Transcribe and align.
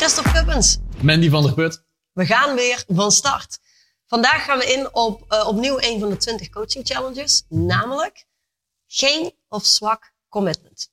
Christophe 0.00 0.32
Kuppens. 0.32 0.78
Mandy 1.02 1.28
van 1.28 1.42
der 1.42 1.54
Put. 1.54 1.82
We 2.12 2.26
gaan 2.26 2.54
weer 2.54 2.84
van 2.88 3.12
start. 3.12 3.58
Vandaag 4.06 4.44
gaan 4.44 4.58
we 4.58 4.64
in 4.64 4.94
op 4.94 5.24
uh, 5.28 5.46
opnieuw 5.46 5.80
een 5.80 6.00
van 6.00 6.10
de 6.10 6.16
20 6.16 6.48
coaching 6.48 6.86
challenges, 6.86 7.42
namelijk 7.48 8.24
geen 8.86 9.32
of 9.48 9.66
zwak 9.66 10.12
commitment. 10.28 10.90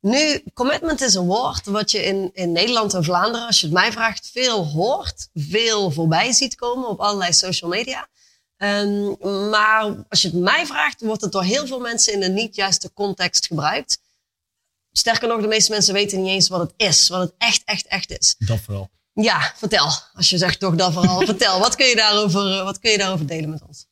Nu, 0.00 0.42
commitment 0.54 1.00
is 1.00 1.14
een 1.14 1.26
woord 1.26 1.66
wat 1.66 1.90
je 1.90 2.04
in, 2.04 2.30
in 2.32 2.52
Nederland 2.52 2.94
en 2.94 3.04
Vlaanderen, 3.04 3.46
als 3.46 3.60
je 3.60 3.66
het 3.66 3.74
mij 3.74 3.92
vraagt, 3.92 4.30
veel 4.32 4.66
hoort, 4.66 5.28
veel 5.34 5.90
voorbij 5.90 6.32
ziet 6.32 6.54
komen 6.54 6.88
op 6.88 7.00
allerlei 7.00 7.32
social 7.32 7.70
media. 7.70 8.08
Um, 8.56 9.16
maar 9.50 10.04
als 10.08 10.22
je 10.22 10.28
het 10.28 10.36
mij 10.36 10.66
vraagt, 10.66 11.00
wordt 11.00 11.22
het 11.22 11.32
door 11.32 11.42
heel 11.42 11.66
veel 11.66 11.80
mensen 11.80 12.12
in 12.12 12.22
een 12.22 12.34
niet 12.34 12.54
juiste 12.54 12.92
context 12.92 13.46
gebruikt. 13.46 14.01
Sterker 14.92 15.28
nog, 15.28 15.40
de 15.40 15.46
meeste 15.46 15.70
mensen 15.70 15.94
weten 15.94 16.22
niet 16.22 16.30
eens 16.30 16.48
wat 16.48 16.60
het 16.60 16.72
is, 16.76 17.08
wat 17.08 17.20
het 17.20 17.34
echt, 17.38 17.62
echt, 17.64 17.86
echt 17.86 18.18
is. 18.18 18.34
Dat 18.38 18.60
vooral. 18.60 18.90
Ja, 19.12 19.52
vertel. 19.56 19.90
Als 20.14 20.30
je 20.30 20.38
zegt 20.38 20.60
toch 20.60 20.74
dat 20.74 20.92
vooral, 20.92 21.20
vertel. 21.26 21.58
Wat 21.58 21.74
kun, 21.74 21.86
je 21.86 21.96
daarover, 21.96 22.58
eh, 22.58 22.64
wat 22.64 22.78
kun 22.78 22.90
je 22.90 22.98
daarover 22.98 23.26
delen 23.26 23.50
met 23.50 23.62
ons? 23.66 23.86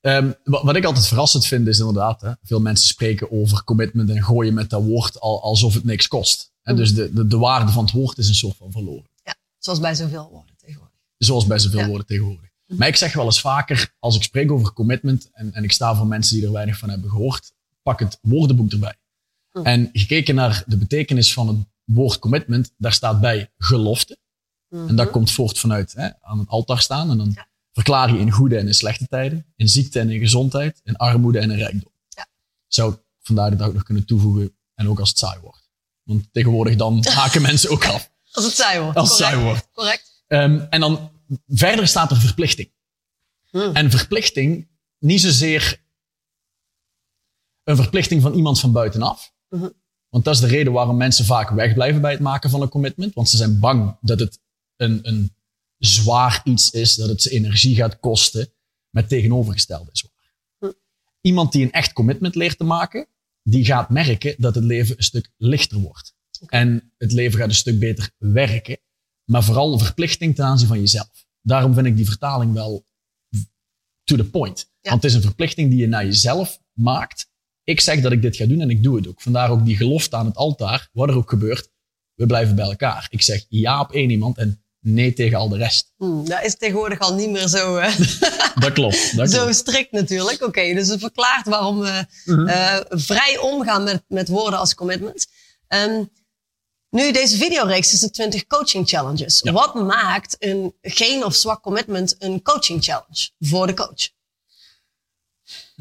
Um, 0.00 0.34
wat 0.44 0.76
ik 0.76 0.84
altijd 0.84 1.06
verrassend 1.06 1.46
vind 1.46 1.66
is 1.66 1.78
inderdaad, 1.78 2.20
hè, 2.20 2.32
veel 2.42 2.60
mensen 2.60 2.88
spreken 2.88 3.30
over 3.30 3.64
commitment 3.64 4.10
en 4.10 4.22
gooien 4.22 4.54
met 4.54 4.70
dat 4.70 4.82
woord 4.82 5.20
al, 5.20 5.42
alsof 5.42 5.74
het 5.74 5.84
niks 5.84 6.08
kost. 6.08 6.52
En 6.62 6.76
dus 6.76 6.94
de, 6.94 7.12
de, 7.12 7.26
de, 7.26 7.38
waarde 7.38 7.72
van 7.72 7.84
het 7.84 7.92
woord 7.92 8.18
is 8.18 8.28
een 8.28 8.34
soort 8.34 8.56
van 8.56 8.72
verloren. 8.72 9.10
Ja, 9.24 9.34
zoals 9.58 9.80
bij 9.80 9.94
zoveel 9.94 10.28
woorden 10.30 10.54
tegenwoordig. 10.56 10.96
Zoals 11.18 11.46
bij 11.46 11.58
zoveel 11.58 11.80
ja. 11.80 11.86
woorden 11.86 12.06
tegenwoordig. 12.06 12.50
Maar 12.66 12.88
ik 12.88 12.96
zeg 12.96 13.12
wel 13.12 13.24
eens 13.24 13.40
vaker, 13.40 13.94
als 13.98 14.16
ik 14.16 14.22
spreek 14.22 14.52
over 14.52 14.72
commitment 14.72 15.28
en, 15.32 15.52
en 15.54 15.64
ik 15.64 15.72
sta 15.72 15.94
voor 15.94 16.06
mensen 16.06 16.36
die 16.36 16.46
er 16.46 16.52
weinig 16.52 16.78
van 16.78 16.90
hebben 16.90 17.10
gehoord, 17.10 17.52
pak 17.82 17.98
het 17.98 18.18
woordenboek 18.22 18.72
erbij. 18.72 18.96
Hm. 19.52 19.58
En 19.62 19.90
gekeken 19.92 20.34
naar 20.34 20.62
de 20.66 20.76
betekenis 20.76 21.32
van 21.32 21.48
het 21.48 21.56
woord 21.84 22.18
commitment, 22.18 22.72
daar 22.76 22.92
staat 22.92 23.20
bij 23.20 23.50
gelofte. 23.58 24.18
En 24.70 24.96
dat 24.96 25.10
komt 25.10 25.30
voort 25.30 25.58
vanuit 25.58 25.92
hè, 25.92 26.08
aan 26.20 26.38
het 26.38 26.48
altaar 26.48 26.80
staan. 26.80 27.10
En 27.10 27.18
dan 27.18 27.32
ja. 27.34 27.46
verklaar 27.72 28.12
je 28.12 28.18
in 28.18 28.30
goede 28.30 28.58
en 28.58 28.66
in 28.66 28.74
slechte 28.74 29.06
tijden, 29.06 29.46
in 29.56 29.68
ziekte 29.68 30.00
en 30.00 30.10
in 30.10 30.18
gezondheid, 30.18 30.80
in 30.84 30.96
armoede 30.96 31.38
en 31.38 31.50
in 31.50 31.58
rijkdom. 31.58 31.92
Ja. 32.08 32.26
Zou 32.66 32.92
ik 32.92 32.98
vandaar 33.20 33.50
de 33.50 33.56
dag 33.56 33.72
nog 33.72 33.82
kunnen 33.82 34.06
toevoegen 34.06 34.56
en 34.74 34.88
ook 34.88 34.98
als 34.98 35.08
het 35.08 35.18
saai 35.18 35.40
wordt. 35.40 35.70
Want 36.02 36.28
tegenwoordig 36.32 36.76
dan 36.76 37.06
haken 37.20 37.42
mensen 37.42 37.70
ook 37.70 37.84
af. 37.84 38.10
Als 38.30 38.44
het 38.44 38.54
saai 38.54 38.80
wordt. 38.80 38.96
Als 38.96 39.08
het 39.08 39.18
saai 39.18 39.42
wordt. 39.42 39.68
Correct. 39.72 40.22
Um, 40.28 40.66
en 40.70 40.80
dan 40.80 41.10
verder 41.48 41.88
staat 41.88 42.10
er 42.10 42.16
verplichting. 42.16 42.70
Hmm. 43.50 43.74
En 43.74 43.90
verplichting, 43.90 44.68
niet 44.98 45.20
zozeer 45.20 45.82
een 47.64 47.76
verplichting 47.76 48.22
van 48.22 48.34
iemand 48.34 48.60
van 48.60 48.72
buitenaf. 48.72 49.32
Mhm. 49.50 49.68
Want 50.08 50.24
dat 50.24 50.34
is 50.34 50.40
de 50.40 50.46
reden 50.46 50.72
waarom 50.72 50.96
mensen 50.96 51.24
vaak 51.24 51.50
wegblijven 51.50 52.00
bij 52.00 52.10
het 52.10 52.20
maken 52.20 52.50
van 52.50 52.62
een 52.62 52.68
commitment. 52.68 53.14
Want 53.14 53.28
ze 53.28 53.36
zijn 53.36 53.58
bang 53.58 53.96
dat 54.00 54.18
het 54.18 54.38
een, 54.76 55.08
een 55.08 55.34
zwaar 55.78 56.40
iets 56.44 56.70
is, 56.70 56.94
dat 56.94 57.08
het 57.08 57.22
ze 57.22 57.30
energie 57.30 57.74
gaat 57.74 58.00
kosten. 58.00 58.52
Met 58.90 59.08
tegenovergestelde 59.08 59.90
is 59.92 60.02
waar. 60.02 60.32
Hm. 60.58 60.76
Iemand 61.20 61.52
die 61.52 61.62
een 61.62 61.72
echt 61.72 61.92
commitment 61.92 62.34
leert 62.34 62.58
te 62.58 62.64
maken, 62.64 63.06
die 63.42 63.64
gaat 63.64 63.90
merken 63.90 64.34
dat 64.38 64.54
het 64.54 64.64
leven 64.64 64.96
een 64.96 65.02
stuk 65.02 65.30
lichter 65.36 65.78
wordt. 65.78 66.14
En 66.46 66.92
het 66.98 67.12
leven 67.12 67.38
gaat 67.38 67.48
een 67.48 67.54
stuk 67.54 67.78
beter 67.78 68.10
werken. 68.18 68.78
Maar 69.24 69.44
vooral 69.44 69.78
verplichting 69.78 70.34
ten 70.34 70.44
aanzien 70.44 70.68
van 70.68 70.78
jezelf. 70.78 71.26
Daarom 71.42 71.74
vind 71.74 71.86
ik 71.86 71.96
die 71.96 72.06
vertaling 72.06 72.52
wel 72.52 72.84
to 74.04 74.16
the 74.16 74.24
point. 74.24 74.70
Ja. 74.80 74.90
Want 74.90 75.02
het 75.02 75.10
is 75.10 75.16
een 75.16 75.22
verplichting 75.22 75.70
die 75.70 75.78
je 75.78 75.86
naar 75.86 76.04
jezelf 76.04 76.60
maakt. 76.72 77.29
Ik 77.70 77.80
zeg 77.80 78.00
dat 78.00 78.12
ik 78.12 78.22
dit 78.22 78.36
ga 78.36 78.46
doen 78.46 78.60
en 78.60 78.70
ik 78.70 78.82
doe 78.82 78.96
het 78.96 79.08
ook. 79.08 79.20
Vandaar 79.20 79.50
ook 79.50 79.64
die 79.64 79.76
gelofte 79.76 80.16
aan 80.16 80.26
het 80.26 80.36
altaar, 80.36 80.88
wat 80.92 81.08
er 81.08 81.14
ook 81.16 81.30
gebeurt. 81.30 81.68
We 82.14 82.26
blijven 82.26 82.54
bij 82.56 82.64
elkaar. 82.64 83.06
Ik 83.10 83.22
zeg 83.22 83.44
ja 83.48 83.80
op 83.80 83.92
één 83.92 84.10
iemand 84.10 84.38
en 84.38 84.64
nee 84.80 85.12
tegen 85.12 85.38
al 85.38 85.48
de 85.48 85.56
rest. 85.56 85.92
Hmm, 85.96 86.28
dat 86.28 86.44
is 86.44 86.56
tegenwoordig 86.56 86.98
al 86.98 87.14
niet 87.14 87.30
meer 87.30 87.48
zo, 87.48 87.76
uh, 87.78 87.98
Dat 88.64 88.72
klopt. 88.72 89.16
Dat 89.16 89.30
zo 89.32 89.38
klopt. 89.40 89.54
strikt 89.54 89.92
natuurlijk. 89.92 90.42
Oké, 90.44 90.74
dus 90.74 90.88
het 90.88 91.00
verklaart 91.00 91.46
waarom 91.46 91.78
we 91.80 92.06
Mhm. 92.24 92.48
uh, 92.48 92.76
vrij 92.88 93.38
omgaan 93.38 93.82
met, 93.82 94.02
met 94.08 94.28
woorden 94.28 94.58
als 94.58 94.74
commitment. 94.74 95.26
Um, 95.68 96.10
nu, 96.90 97.12
deze 97.12 97.36
videoreeks 97.36 97.92
is 97.92 98.00
de 98.00 98.10
20 98.10 98.46
coaching 98.46 98.88
challenges. 98.88 99.40
Ja. 99.42 99.52
Wat 99.52 99.74
maakt 99.74 100.36
een 100.38 100.74
geen 100.82 101.24
of 101.24 101.34
zwak 101.34 101.62
commitment 101.62 102.14
een 102.18 102.42
coaching 102.42 102.84
challenge 102.84 103.30
voor 103.38 103.66
de 103.66 103.74
coach? 103.74 104.08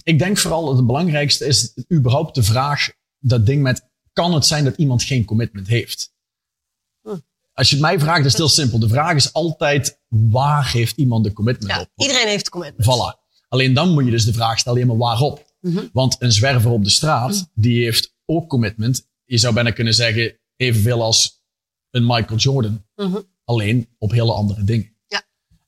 Ik 0.03 0.19
denk 0.19 0.37
vooral 0.37 0.65
dat 0.65 0.77
het 0.77 0.85
belangrijkste 0.85 1.45
is 1.45 1.73
überhaupt 1.93 2.35
de 2.35 2.43
vraag, 2.43 2.89
dat 3.19 3.45
ding 3.45 3.61
met, 3.61 3.89
kan 4.13 4.33
het 4.33 4.45
zijn 4.45 4.63
dat 4.63 4.77
iemand 4.77 5.03
geen 5.03 5.25
commitment 5.25 5.67
heeft? 5.67 6.13
Hm. 7.01 7.17
Als 7.53 7.69
je 7.69 7.75
het 7.75 7.83
mij 7.85 7.99
vraagt, 7.99 8.25
is 8.25 8.31
het 8.31 8.37
heel 8.37 8.49
simpel. 8.49 8.79
De 8.79 8.87
vraag 8.87 9.15
is 9.15 9.33
altijd, 9.33 9.99
waar 10.07 10.71
heeft 10.71 10.97
iemand 10.97 11.23
de 11.23 11.33
commitment 11.33 11.71
Ja, 11.71 11.81
op? 11.81 11.89
iedereen 11.95 12.27
heeft 12.27 12.49
commitment. 12.49 12.85
Voilà. 12.85 13.27
Alleen 13.47 13.73
dan 13.73 13.93
moet 13.93 14.05
je 14.05 14.11
dus 14.11 14.25
de 14.25 14.33
vraag 14.33 14.59
stellen, 14.59 14.87
maar 14.87 14.97
waarop? 14.97 15.53
Mhm. 15.61 15.85
Want 15.93 16.15
een 16.19 16.31
zwerver 16.31 16.71
op 16.71 16.83
de 16.83 16.89
straat, 16.89 17.49
die 17.53 17.83
heeft 17.83 18.15
ook 18.25 18.49
commitment. 18.49 19.07
Je 19.25 19.37
zou 19.37 19.53
bijna 19.53 19.71
kunnen 19.71 19.93
zeggen, 19.93 20.39
evenveel 20.55 21.03
als 21.03 21.43
een 21.89 22.05
Michael 22.05 22.37
Jordan. 22.39 22.85
Mhm. 22.95 23.19
Alleen 23.43 23.89
op 23.97 24.11
hele 24.11 24.33
andere 24.33 24.63
dingen. 24.63 24.97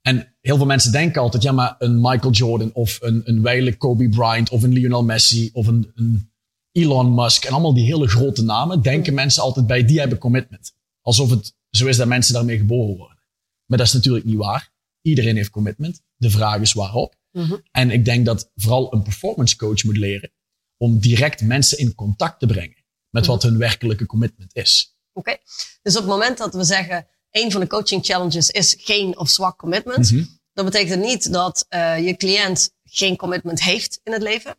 En 0.02 0.36
heel 0.42 0.58
veel 0.58 0.66
mensen 0.66 0.92
denken 0.92 1.22
altijd, 1.22 1.44
ja, 1.44 1.52
maar 1.52 1.76
een 1.78 2.02
Michael 2.02 2.32
Jordan 2.32 2.74
of 2.74 2.98
een, 3.02 3.22
een 3.26 3.42
wijle 3.42 3.78
Kobe 3.78 4.10
Bryant 4.10 4.50
of 4.50 4.64
een 4.64 4.74
Lionel 4.74 5.04
Messi 5.04 5.50
of 5.54 5.68
een, 5.68 5.92
een 5.96 6.32
Elon 6.72 7.14
Musk 7.14 7.44
en 7.44 7.52
allemaal 7.52 7.74
die 7.74 7.86
hele 7.86 8.08
grote 8.08 8.44
namen, 8.44 8.82
denken 8.82 9.14
mensen 9.14 9.44
altijd 9.44 9.68
bij, 9.68 9.86
die 9.86 10.00
hebben 10.00 10.18
commitment. 10.18 10.74
Alsof 11.02 11.30
het 11.30 11.56
zo 11.70 11.88
is 11.88 11.98
dat 11.98 12.08
mensen 12.08 12.34
daarmee 12.34 12.58
geboren 12.58 12.98
worden. 12.98 13.20
Maar 13.66 13.78
dat 13.78 13.88
is 13.88 13.94
natuurlijk 13.94 14.26
niet 14.26 14.38
waar. 14.38 14.74
Iedereen 15.02 15.36
heeft 15.36 15.50
commitment. 15.50 16.02
De 16.16 16.30
vraag 16.30 16.62
is 16.62 16.74
waarop. 16.74 17.16
Mhm. 17.32 17.56
En 17.72 17.92
ik 17.92 18.06
denk 18.06 18.26
dat 18.26 18.52
vooral 18.56 18.94
een 18.94 19.04
performance 19.04 19.56
coach 19.56 19.84
moet 19.84 19.98
leren 19.98 20.32
om 20.78 21.00
direct 21.00 21.42
mensen 21.42 21.78
in 21.78 21.96
contact 21.96 22.40
te 22.40 22.46
brengen 22.46 22.84
met 23.10 23.26
wat 23.26 23.44
hun 23.44 23.58
werkelijke 23.58 24.06
commitment 24.06 24.56
is. 24.56 24.96
Oké. 25.14 25.38
Dus 25.82 25.96
op 25.96 26.02
het 26.02 26.12
moment 26.12 26.38
dat 26.38 26.54
we 26.54 26.64
zeggen, 26.64 27.08
een 27.32 27.52
van 27.52 27.62
de 27.62 27.68
coaching 27.68 28.06
challenges 28.06 28.50
is 28.50 28.76
geen 28.80 29.18
of 29.18 29.30
zwak 29.30 29.58
commitment, 29.58 30.12
Mhm. 30.12 30.24
dat 30.54 30.66
betekent 30.66 31.04
niet 31.04 31.34
dat 31.34 31.66
uh, 31.70 32.06
je 32.06 32.16
cliënt 32.18 32.74
geen 32.84 33.16
commitment 33.16 33.64
heeft 33.64 34.00
in 34.04 34.12
het 34.12 34.22
leven, 34.22 34.56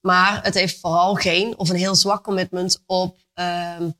maar 0.00 0.42
het 0.44 0.54
heeft 0.54 0.80
vooral 0.80 1.14
geen 1.14 1.58
of 1.58 1.68
een 1.68 1.76
heel 1.76 1.94
zwak 1.94 2.24
commitment 2.24 2.82
op 2.86 3.18
um, 3.78 3.94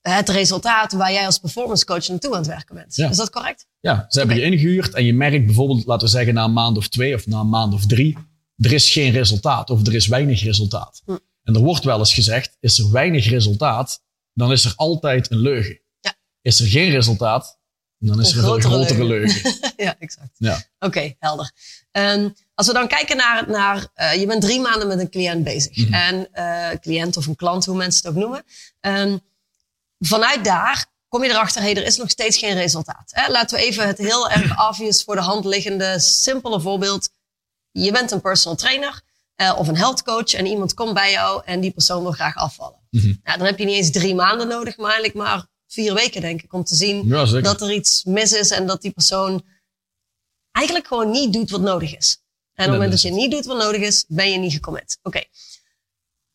het 0.00 0.28
resultaat 0.28 0.92
waar 0.92 1.12
jij 1.12 1.26
als 1.26 1.38
performance 1.38 1.84
coach 1.84 2.08
naartoe 2.08 2.30
aan 2.32 2.38
het 2.38 2.46
werken 2.46 2.74
bent. 2.74 2.96
Ja. 2.96 3.08
Is 3.08 3.16
dat 3.16 3.30
correct? 3.30 3.66
Ja, 3.80 4.06
ze 4.08 4.18
hebben 4.18 4.36
je 4.36 4.42
ingehuurd 4.42 4.94
en 4.94 5.04
je 5.04 5.14
merkt 5.14 5.46
bijvoorbeeld, 5.46 5.86
laten 5.86 6.06
we 6.06 6.12
zeggen 6.12 6.34
na 6.34 6.44
een 6.44 6.52
maand 6.52 6.76
of 6.76 6.88
twee 6.88 7.14
of 7.14 7.26
na 7.26 7.40
een 7.40 7.48
maand 7.48 7.74
of 7.74 7.86
drie, 7.86 8.16
er 8.56 8.72
is 8.72 8.90
geen 8.92 9.12
resultaat 9.12 9.70
of 9.70 9.86
er 9.86 9.94
is 9.94 10.06
weinig 10.06 10.42
resultaat. 10.42 11.02
Hm. 11.04 11.16
En 11.42 11.54
er 11.54 11.60
wordt 11.60 11.84
wel 11.84 11.98
eens 11.98 12.14
gezegd, 12.14 12.56
is 12.60 12.78
er 12.78 12.90
weinig 12.90 13.28
resultaat, 13.28 14.02
dan 14.32 14.52
is 14.52 14.64
er 14.64 14.72
altijd 14.76 15.30
een 15.30 15.38
leugen. 15.38 15.80
Ja. 16.00 16.14
Is 16.42 16.60
er 16.60 16.66
geen 16.66 16.90
resultaat, 16.90 17.58
dan 18.00 18.20
is 18.20 18.32
er 18.32 18.44
een 18.44 18.62
grotere 18.62 19.04
leugen. 19.04 19.54
ja, 19.76 19.96
exact. 19.98 20.30
Ja. 20.36 20.62
Oké, 20.78 21.14
helder. 21.18 21.52
Um, 21.92 22.34
als 22.54 22.66
we 22.66 22.72
dan 22.72 22.88
kijken 22.88 23.16
naar, 23.16 23.50
naar 23.50 23.86
uh, 23.96 24.14
je 24.14 24.26
bent 24.26 24.42
drie 24.42 24.60
maanden 24.60 24.88
met 24.88 24.98
een 24.98 25.10
cliënt 25.10 25.44
bezig. 25.44 25.76
Mhm. 25.76 25.94
En 25.94 26.28
uh, 26.34 26.68
cliënt 26.80 27.16
of 27.16 27.26
een 27.26 27.36
klant, 27.36 27.64
hoe 27.64 27.76
mensen 27.76 28.06
het 28.06 28.16
ook 28.16 28.22
noemen. 28.22 28.44
Um, 28.80 29.20
vanuit 29.98 30.44
daar 30.44 30.86
kom 31.08 31.24
je 31.24 31.30
erachter, 31.30 31.62
hey, 31.62 31.76
er 31.76 31.84
is 31.84 31.96
nog 31.96 32.10
steeds 32.10 32.38
geen 32.38 32.54
resultaat. 32.54 33.10
Hè? 33.14 33.30
Laten 33.30 33.58
we 33.58 33.64
even 33.64 33.86
het 33.86 33.98
heel 33.98 34.30
erg 34.30 34.60
obvious 34.68 35.04
voor 35.04 35.14
de 35.14 35.22
hand 35.22 35.44
liggende, 35.44 35.98
simpele 35.98 36.60
voorbeeld. 36.60 37.10
Je 37.70 37.92
bent 37.92 38.10
een 38.10 38.20
personal 38.20 38.56
trainer 38.56 39.02
uh, 39.36 39.54
of 39.58 39.68
een 39.68 39.76
health 39.76 40.02
coach 40.02 40.32
en 40.32 40.46
iemand 40.46 40.74
komt 40.74 40.94
bij 40.94 41.10
jou 41.10 41.42
en 41.44 41.60
die 41.60 41.70
persoon 41.70 42.02
wil 42.02 42.12
graag 42.12 42.36
afvallen. 42.36 42.78
Mhm. 42.90 43.14
Nou, 43.22 43.38
dan 43.38 43.46
heb 43.46 43.58
je 43.58 43.64
niet 43.64 43.76
eens 43.76 43.90
drie 43.90 44.14
maanden 44.14 44.48
nodig, 44.48 44.76
maar 44.76 44.90
eigenlijk 44.90 45.26
maar 45.26 45.46
vier 45.72 45.94
weken 45.94 46.20
denk 46.20 46.42
ik 46.42 46.52
om 46.52 46.64
te 46.64 46.74
zien 46.74 47.06
Ja, 47.06 47.40
dat 47.40 47.60
er 47.60 47.72
iets 47.72 48.04
mis 48.04 48.32
is 48.32 48.50
en 48.50 48.66
dat 48.66 48.82
die 48.82 48.90
persoon 48.90 49.44
eigenlijk 50.50 50.86
gewoon 50.86 51.10
niet 51.10 51.32
doet 51.32 51.50
wat 51.50 51.60
nodig 51.60 51.96
is. 51.96 52.22
En 52.54 52.66
op 52.66 52.70
het 52.70 52.80
moment 52.80 52.90
dat 52.90 53.02
je 53.02 53.10
niet 53.10 53.30
doet 53.30 53.44
wat 53.44 53.58
nodig 53.58 53.80
is, 53.80 54.04
ben 54.08 54.30
je 54.30 54.38
niet 54.38 54.52
gecommit. 54.52 54.98
Oké. 55.02 55.16
Okay. 55.16 55.30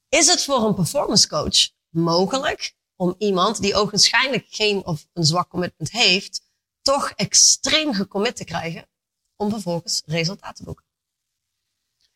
Is 0.09 0.27
het 0.27 0.43
voor 0.43 0.65
een 0.65 0.75
performance 0.75 1.27
coach 1.27 1.69
mogelijk 1.89 2.73
om 2.95 3.15
iemand 3.17 3.61
die 3.61 3.75
ogenschijnlijk 3.75 4.45
geen 4.49 4.85
of 4.85 5.07
een 5.13 5.25
zwak 5.25 5.49
commitment 5.49 5.91
heeft, 5.91 6.41
toch 6.81 7.11
extreem 7.15 7.93
gecommit 7.93 8.35
te 8.35 8.43
krijgen 8.43 8.87
om 9.35 9.49
vervolgens 9.49 10.01
resultaat 10.05 10.55
te 10.55 10.63
boeken? 10.63 10.85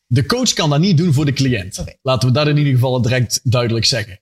De 0.05 0.25
coach 0.25 0.53
kan 0.53 0.69
dat 0.69 0.79
niet 0.79 0.97
doen 0.97 1.13
voor 1.13 1.25
de 1.25 1.33
cliënt. 1.33 1.83
Laten 2.01 2.27
we 2.27 2.33
dat 2.33 2.47
in 2.47 2.57
ieder 2.57 2.73
geval 2.73 3.01
direct 3.01 3.39
duidelijk 3.43 3.85
zeggen. 3.85 4.21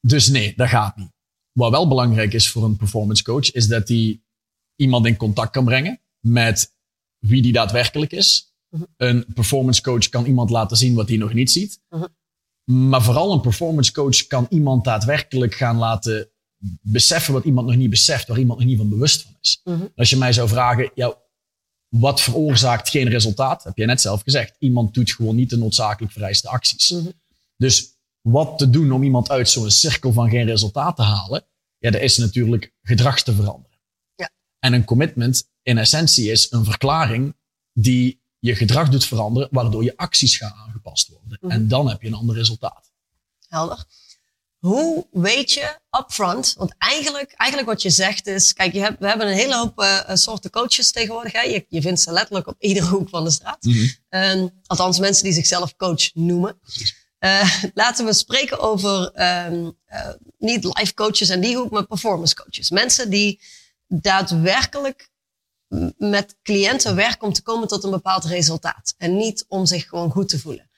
Dus 0.00 0.28
nee, 0.28 0.52
dat 0.56 0.68
gaat 0.68 0.96
niet. 0.96 1.15
Wat 1.56 1.70
wel 1.70 1.88
belangrijk 1.88 2.32
is 2.32 2.48
voor 2.50 2.64
een 2.64 2.76
performance 2.76 3.22
coach, 3.22 3.52
is 3.52 3.66
dat 3.66 3.88
hij 3.88 4.20
iemand 4.74 5.06
in 5.06 5.16
contact 5.16 5.50
kan 5.50 5.64
brengen 5.64 6.00
met 6.20 6.74
wie 7.18 7.42
die 7.42 7.52
daadwerkelijk 7.52 8.12
is. 8.12 8.54
Mhm. 8.68 8.82
Een 8.96 9.26
performance 9.34 9.82
coach 9.82 10.08
kan 10.08 10.24
iemand 10.24 10.50
laten 10.50 10.76
zien 10.76 10.94
wat 10.94 11.08
hij 11.08 11.16
nog 11.16 11.32
niet 11.32 11.50
ziet. 11.50 11.80
Mhm. 11.88 12.06
Maar 12.64 13.02
vooral 13.02 13.32
een 13.32 13.40
performance 13.40 13.92
coach 13.92 14.26
kan 14.26 14.46
iemand 14.50 14.84
daadwerkelijk 14.84 15.54
gaan 15.54 15.76
laten 15.76 16.30
beseffen 16.80 17.32
wat 17.32 17.44
iemand 17.44 17.66
nog 17.66 17.76
niet 17.76 17.90
beseft, 17.90 18.28
waar 18.28 18.38
iemand 18.38 18.58
nog 18.58 18.68
niet 18.68 18.78
van 18.78 18.88
bewust 18.88 19.22
van 19.22 19.36
is. 19.40 19.60
Mhm. 19.64 19.86
Als 19.94 20.10
je 20.10 20.16
mij 20.16 20.32
zou 20.32 20.48
vragen, 20.48 20.90
ja, 20.94 21.18
wat 21.88 22.20
veroorzaakt 22.20 22.88
geen 22.88 23.08
resultaat? 23.08 23.64
Heb 23.64 23.76
je 23.76 23.86
net 23.86 24.00
zelf 24.00 24.22
gezegd. 24.22 24.56
Iemand 24.58 24.94
doet 24.94 25.12
gewoon 25.12 25.36
niet 25.36 25.50
de 25.50 25.56
noodzakelijk 25.56 26.12
vereiste 26.12 26.48
acties. 26.48 26.94
Dus 27.56 27.95
wat 28.26 28.58
te 28.58 28.70
doen 28.70 28.92
om 28.92 29.02
iemand 29.02 29.30
uit 29.30 29.48
zo'n 29.48 29.70
cirkel 29.70 30.12
van 30.12 30.30
geen 30.30 30.44
resultaat 30.44 30.96
te 30.96 31.02
halen? 31.02 31.44
Ja, 31.78 31.90
dat 31.90 32.00
is 32.00 32.16
natuurlijk 32.16 32.72
gedrags 32.82 33.22
te 33.22 33.34
veranderen. 33.34 33.78
Ja. 34.14 34.30
En 34.58 34.72
een 34.72 34.84
commitment 34.84 35.48
in 35.62 35.78
essentie 35.78 36.30
is 36.30 36.46
een 36.50 36.64
verklaring 36.64 37.36
die 37.72 38.20
je 38.38 38.54
gedrag 38.54 38.88
doet 38.88 39.04
veranderen, 39.04 39.48
waardoor 39.50 39.84
je 39.84 39.96
acties 39.96 40.36
gaan 40.36 40.52
aangepast 40.52 41.08
worden. 41.08 41.38
Mhm. 41.40 41.50
En 41.50 41.68
dan 41.68 41.88
heb 41.88 42.02
je 42.02 42.08
een 42.08 42.14
ander 42.14 42.36
resultaat. 42.36 42.92
Helder. 43.48 43.84
Hoe 44.58 45.06
weet 45.10 45.52
je 45.52 45.78
upfront? 45.98 46.54
Want 46.58 46.74
eigenlijk, 46.78 47.32
eigenlijk 47.32 47.70
wat 47.70 47.82
je 47.82 47.90
zegt 47.90 48.26
is, 48.26 48.52
kijk, 48.52 48.72
je 48.72 48.80
hebt, 48.80 48.98
we 48.98 49.08
hebben 49.08 49.26
een 49.26 49.36
hele 49.36 49.56
hoop 49.56 49.80
eh, 49.80 50.16
soorten 50.16 50.50
coaches 50.50 50.92
tegenwoordig. 50.92 51.32
Hè? 51.32 51.40
Je, 51.40 51.66
je 51.68 51.80
vindt 51.80 52.00
ze 52.00 52.12
letterlijk 52.12 52.46
op 52.46 52.56
iedere 52.58 52.86
hoek 52.86 53.08
van 53.08 53.24
de 53.24 53.30
straat. 53.30 53.68
Ehm, 54.08 54.48
althans, 54.66 54.98
mensen 54.98 55.24
die 55.24 55.32
zichzelf 55.32 55.76
coach 55.76 56.14
noemen. 56.14 56.58
Eh, 57.18 57.64
laten 57.74 58.04
we 58.04 58.12
spreken 58.12 58.58
over 58.58 59.10
ehm, 59.12 59.70
eh, 59.84 60.08
niet 60.38 60.64
life 60.64 60.94
coaches 60.94 61.28
en 61.28 61.40
die 61.40 61.56
hoek, 61.56 61.70
maar 61.70 61.86
performance 61.86 62.34
coaches. 62.34 62.70
Mensen 62.70 63.10
die 63.10 63.40
daadwerkelijk 63.86 65.10
met 65.98 66.36
cliënten 66.42 66.94
werken 66.94 67.26
om 67.26 67.32
te 67.32 67.42
komen 67.42 67.68
tot 67.68 67.84
een 67.84 67.90
bepaald 67.90 68.24
resultaat. 68.24 68.94
En 68.98 69.16
niet 69.16 69.44
om 69.48 69.66
zich 69.66 69.88
gewoon 69.88 70.10
goed 70.10 70.28
te 70.28 70.38
voelen. 70.38 70.70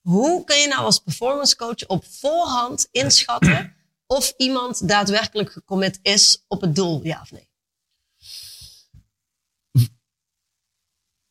Hoe 0.00 0.44
kun 0.44 0.56
je 0.56 0.68
nou 0.68 0.84
als 0.84 0.98
performance 0.98 1.56
coach 1.56 1.86
op 1.86 2.04
voorhand 2.04 2.88
inschatten 2.90 3.74
of 4.06 4.34
iemand 4.36 4.88
daadwerkelijk 4.88 5.52
gecommit 5.52 5.98
is 6.02 6.44
op 6.48 6.60
het 6.60 6.74
doel, 6.74 7.00
ja 7.02 7.20
of 7.22 7.30
nee? 7.30 7.47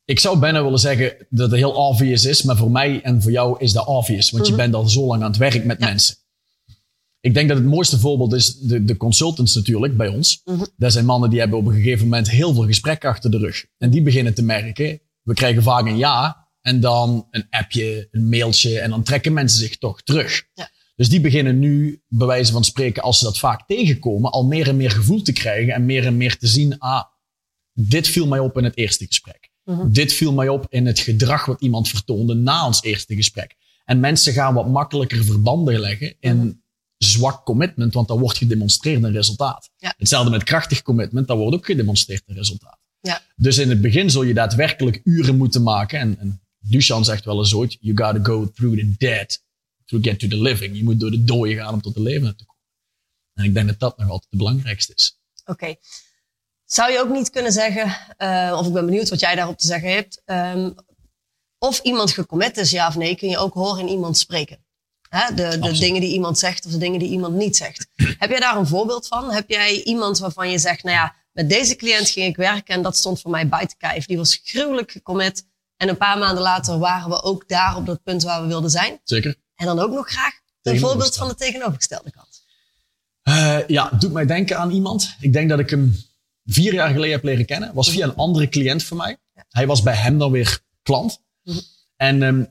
Ik 0.08 0.20
zou 0.20 0.40
bijna 0.40 0.64
willen 0.64 0.80
zeggen 0.80 1.16
dat 1.30 1.50
het 1.52 1.60
heel 1.60 1.72
obvious 1.72 2.26
is, 2.26 2.44
maar 2.44 2.58
voor 2.58 2.72
mij 2.72 3.02
en 3.02 3.22
voor 3.22 3.32
jou 3.32 3.56
is 3.60 3.72
dat 3.74 3.86
obvious, 3.88 4.30
want 4.32 4.44
Mhm. 4.44 4.52
je 4.52 4.58
bent 4.58 4.74
al 4.76 4.88
zo 4.90 5.06
lang 5.06 5.22
aan 5.22 5.28
het 5.30 5.38
werk 5.38 5.66
met 5.66 5.80
Ja. 5.80 5.86
mensen. 5.88 6.16
Ik 7.20 7.34
denk 7.34 7.48
dat 7.48 7.58
het 7.58 7.66
mooiste 7.66 8.00
voorbeeld 8.00 8.34
is 8.34 8.58
de, 8.60 8.84
de 8.84 8.98
consultants 8.98 9.56
natuurlijk 9.56 9.98
bij 9.98 10.08
ons. 10.08 10.42
Mhm. 10.46 10.64
Dat 10.78 10.92
zijn 10.92 11.06
mannen 11.06 11.30
die 11.30 11.40
hebben 11.40 11.58
op 11.60 11.66
een 11.66 11.74
gegeven 11.74 12.04
moment 12.04 12.30
heel 12.30 12.54
veel 12.54 12.66
gesprekken 12.66 13.10
achter 13.10 13.32
de 13.32 13.38
rug. 13.38 13.66
En 13.78 13.90
die 13.90 14.02
beginnen 14.02 14.34
te 14.34 14.44
merken, 14.44 15.00
we 15.22 15.34
krijgen 15.34 15.64
vaak 15.64 15.86
een 15.86 15.98
ja 15.98 16.48
en 16.62 16.80
dan 16.80 17.28
een 17.32 17.48
appje, 17.50 18.08
een 18.12 18.30
mailtje 18.30 18.80
en 18.80 18.90
dan 18.90 19.04
trekken 19.04 19.34
mensen 19.34 19.60
zich 19.60 19.78
toch 19.78 20.02
terug. 20.04 20.44
Ja. 20.54 20.70
Dus 20.96 21.10
die 21.10 21.22
beginnen 21.22 21.60
nu, 21.60 22.02
bij 22.08 22.28
wijze 22.28 22.52
van 22.52 22.64
spreken, 22.64 23.04
als 23.04 23.18
ze 23.20 23.24
dat 23.26 23.38
vaak 23.40 23.68
tegenkomen, 23.68 24.32
al 24.32 24.46
meer 24.46 24.68
en 24.68 24.78
meer 24.78 24.92
gevoel 24.92 25.22
te 25.22 25.32
krijgen 25.34 25.74
en 25.74 25.86
meer 25.86 26.06
en 26.06 26.18
meer 26.18 26.38
te 26.38 26.48
zien, 26.48 26.80
ah, 26.80 27.04
dit 27.74 28.08
viel 28.08 28.28
mij 28.28 28.40
op 28.40 28.58
in 28.58 28.64
het 28.64 28.78
eerste 28.78 29.06
gesprek. 29.06 29.47
Mhm. 29.68 29.92
Dit 29.92 30.14
viel 30.14 30.34
mij 30.34 30.50
op 30.50 30.66
in 30.70 30.86
het 30.86 31.00
gedrag 31.00 31.46
wat 31.46 31.62
iemand 31.62 31.88
vertoonde 31.90 32.34
na 32.34 32.66
ons 32.66 32.82
eerste 32.82 33.16
gesprek. 33.16 33.56
En 33.86 34.00
mensen 34.00 34.34
gaan 34.34 34.54
wat 34.54 34.68
makkelijker 34.70 35.24
verbanden 35.24 35.80
leggen 35.80 36.16
in 36.20 36.38
Mhm. 36.38 36.52
zwak 36.98 37.46
commitment, 37.46 37.94
want 37.94 38.08
dan 38.08 38.20
wordt 38.20 38.38
gedemonstreerd 38.38 39.04
een 39.04 39.12
resultaat. 39.12 39.70
Ja. 39.78 39.94
Hetzelfde 39.98 40.32
met 40.32 40.44
krachtig 40.44 40.82
commitment, 40.82 41.28
dan 41.28 41.38
wordt 41.38 41.56
ook 41.56 41.66
gedemonstreerd 41.66 42.24
een 42.26 42.36
resultaat. 42.36 42.78
Ja. 43.00 43.22
Dus 43.36 43.58
in 43.58 43.70
het 43.70 43.82
begin 43.82 44.10
zul 44.10 44.24
je 44.24 44.34
daadwerkelijk 44.34 45.02
uren 45.04 45.38
moeten 45.38 45.64
maken. 45.64 46.00
En, 46.00 46.20
en 46.20 46.42
Duchan 46.60 47.06
zegt 47.06 47.26
wel 47.26 47.38
eens 47.40 47.54
ooit, 47.54 47.78
you 47.80 47.98
gotta 47.98 48.24
go 48.24 48.52
through 48.52 48.78
the 48.80 48.94
dead 48.98 49.44
to 49.86 49.98
get 50.02 50.20
to 50.20 50.28
the 50.28 50.42
living. 50.42 50.78
Je 50.78 50.84
moet 50.84 51.00
door 51.00 51.12
de 51.12 51.24
dooien 51.24 51.58
gaan 51.58 51.74
om 51.74 51.82
tot 51.82 51.94
de 51.94 52.02
levende 52.02 52.36
te 52.36 52.46
komen. 52.46 52.64
En 53.34 53.44
ik 53.44 53.54
denk 53.54 53.68
dat 53.68 53.80
dat 53.80 53.98
nog 53.98 54.10
altijd 54.10 54.28
het 54.30 54.40
belangrijkste 54.40 54.94
is. 54.96 55.20
Oké. 55.46 55.76
Zou 56.68 56.92
je 56.92 57.00
ook 57.00 57.10
niet 57.10 57.30
kunnen 57.30 57.52
zeggen, 57.52 57.98
eh, 58.18 58.58
of 58.60 58.68
ik 58.68 58.74
ben 58.74 58.86
benieuwd 58.86 59.10
wat 59.10 59.20
jij 59.20 59.36
daarop 59.36 59.58
te 59.58 59.68
zeggen 59.68 59.92
hebt, 59.92 60.22
ehm, 60.26 60.72
of 61.58 61.80
iemand 61.80 62.12
gecommit 62.12 62.58
is, 62.58 62.72
ja 62.72 62.88
of 62.88 62.96
nee, 62.96 63.16
kun 63.16 63.30
je 63.30 63.38
ook 63.38 63.54
horen 63.54 63.80
in 63.80 63.88
iemand 63.88 64.18
spreken. 64.18 64.66
Hè? 65.10 65.34
De, 65.34 65.60
de 65.60 65.78
dingen 65.78 66.02
die 66.02 66.14
iemand 66.14 66.40
zegt 66.40 66.66
of 66.66 66.72
de 66.72 66.78
dingen 66.78 67.00
die 67.00 67.10
iemand 67.10 67.36
niet 67.36 67.58
zegt. 67.58 67.88
Heb 68.20 68.30
jij 68.30 68.40
daar 68.40 68.58
een 68.58 68.68
voorbeeld 68.68 69.08
van? 69.08 69.32
Heb 69.32 69.50
jij 69.50 69.84
iemand 69.84 70.20
waarvan 70.20 70.50
je 70.50 70.58
zegt, 70.58 70.84
nou 70.84 70.96
ja, 70.96 71.16
met 71.32 71.50
deze 71.50 71.76
cliënt 71.76 72.10
ging 72.10 72.28
ik 72.28 72.36
werken 72.36 72.76
en 72.76 72.82
dat 72.82 72.98
stond 72.98 73.22
voor 73.22 73.32
mij 73.32 73.48
bij 73.48 73.66
te 73.66 73.78
kijven. 73.78 74.08
Die 74.08 74.18
was 74.18 74.40
gruwelijk 74.44 74.92
gecommit. 74.92 75.46
En 75.78 75.90
een 75.90 75.98
paar 75.98 76.18
maanden 76.18 76.44
later 76.44 76.80
waren 76.80 77.10
we 77.10 77.24
ook 77.24 77.48
daar 77.48 77.76
op 77.76 77.86
dat 77.86 78.04
punt 78.04 78.24
waar 78.24 78.42
we 78.42 78.48
wilden 78.48 78.70
zijn. 78.70 79.00
Zeker? 79.04 79.36
En 79.56 79.66
dan 79.66 79.80
ook 79.80 79.92
nog 79.92 80.10
graag 80.10 80.34
een 80.62 80.80
voorbeeld 80.80 81.16
van 81.16 81.28
de 81.28 81.36
tegenovergestelde 81.36 82.12
kant. 82.12 82.44
Eh, 83.22 83.68
ja, 83.68 83.90
doet 84.00 84.12
mij 84.12 84.26
denken 84.26 84.58
aan 84.58 84.72
iemand. 84.72 85.16
Ik 85.20 85.34
denk 85.34 85.50
dat 85.50 85.60
ik 85.60 85.70
hem 85.70 85.96
vier 86.48 86.74
jaar 86.74 86.90
geleden 86.92 87.12
heb 87.12 87.24
leren 87.24 87.46
kennen. 87.46 87.74
Was 87.74 87.90
via 87.90 88.06
een 88.06 88.16
andere 88.16 88.50
cliënt 88.50 88.84
van 88.84 88.98
mij. 88.98 89.18
Hij 89.50 89.68
was 89.68 89.82
bij 89.84 89.96
hem 89.96 90.18
dan 90.18 90.32
weer 90.32 90.60
klant. 90.84 91.22
Mhm. 91.44 91.58
En 91.96 92.24
ehm, 92.24 92.44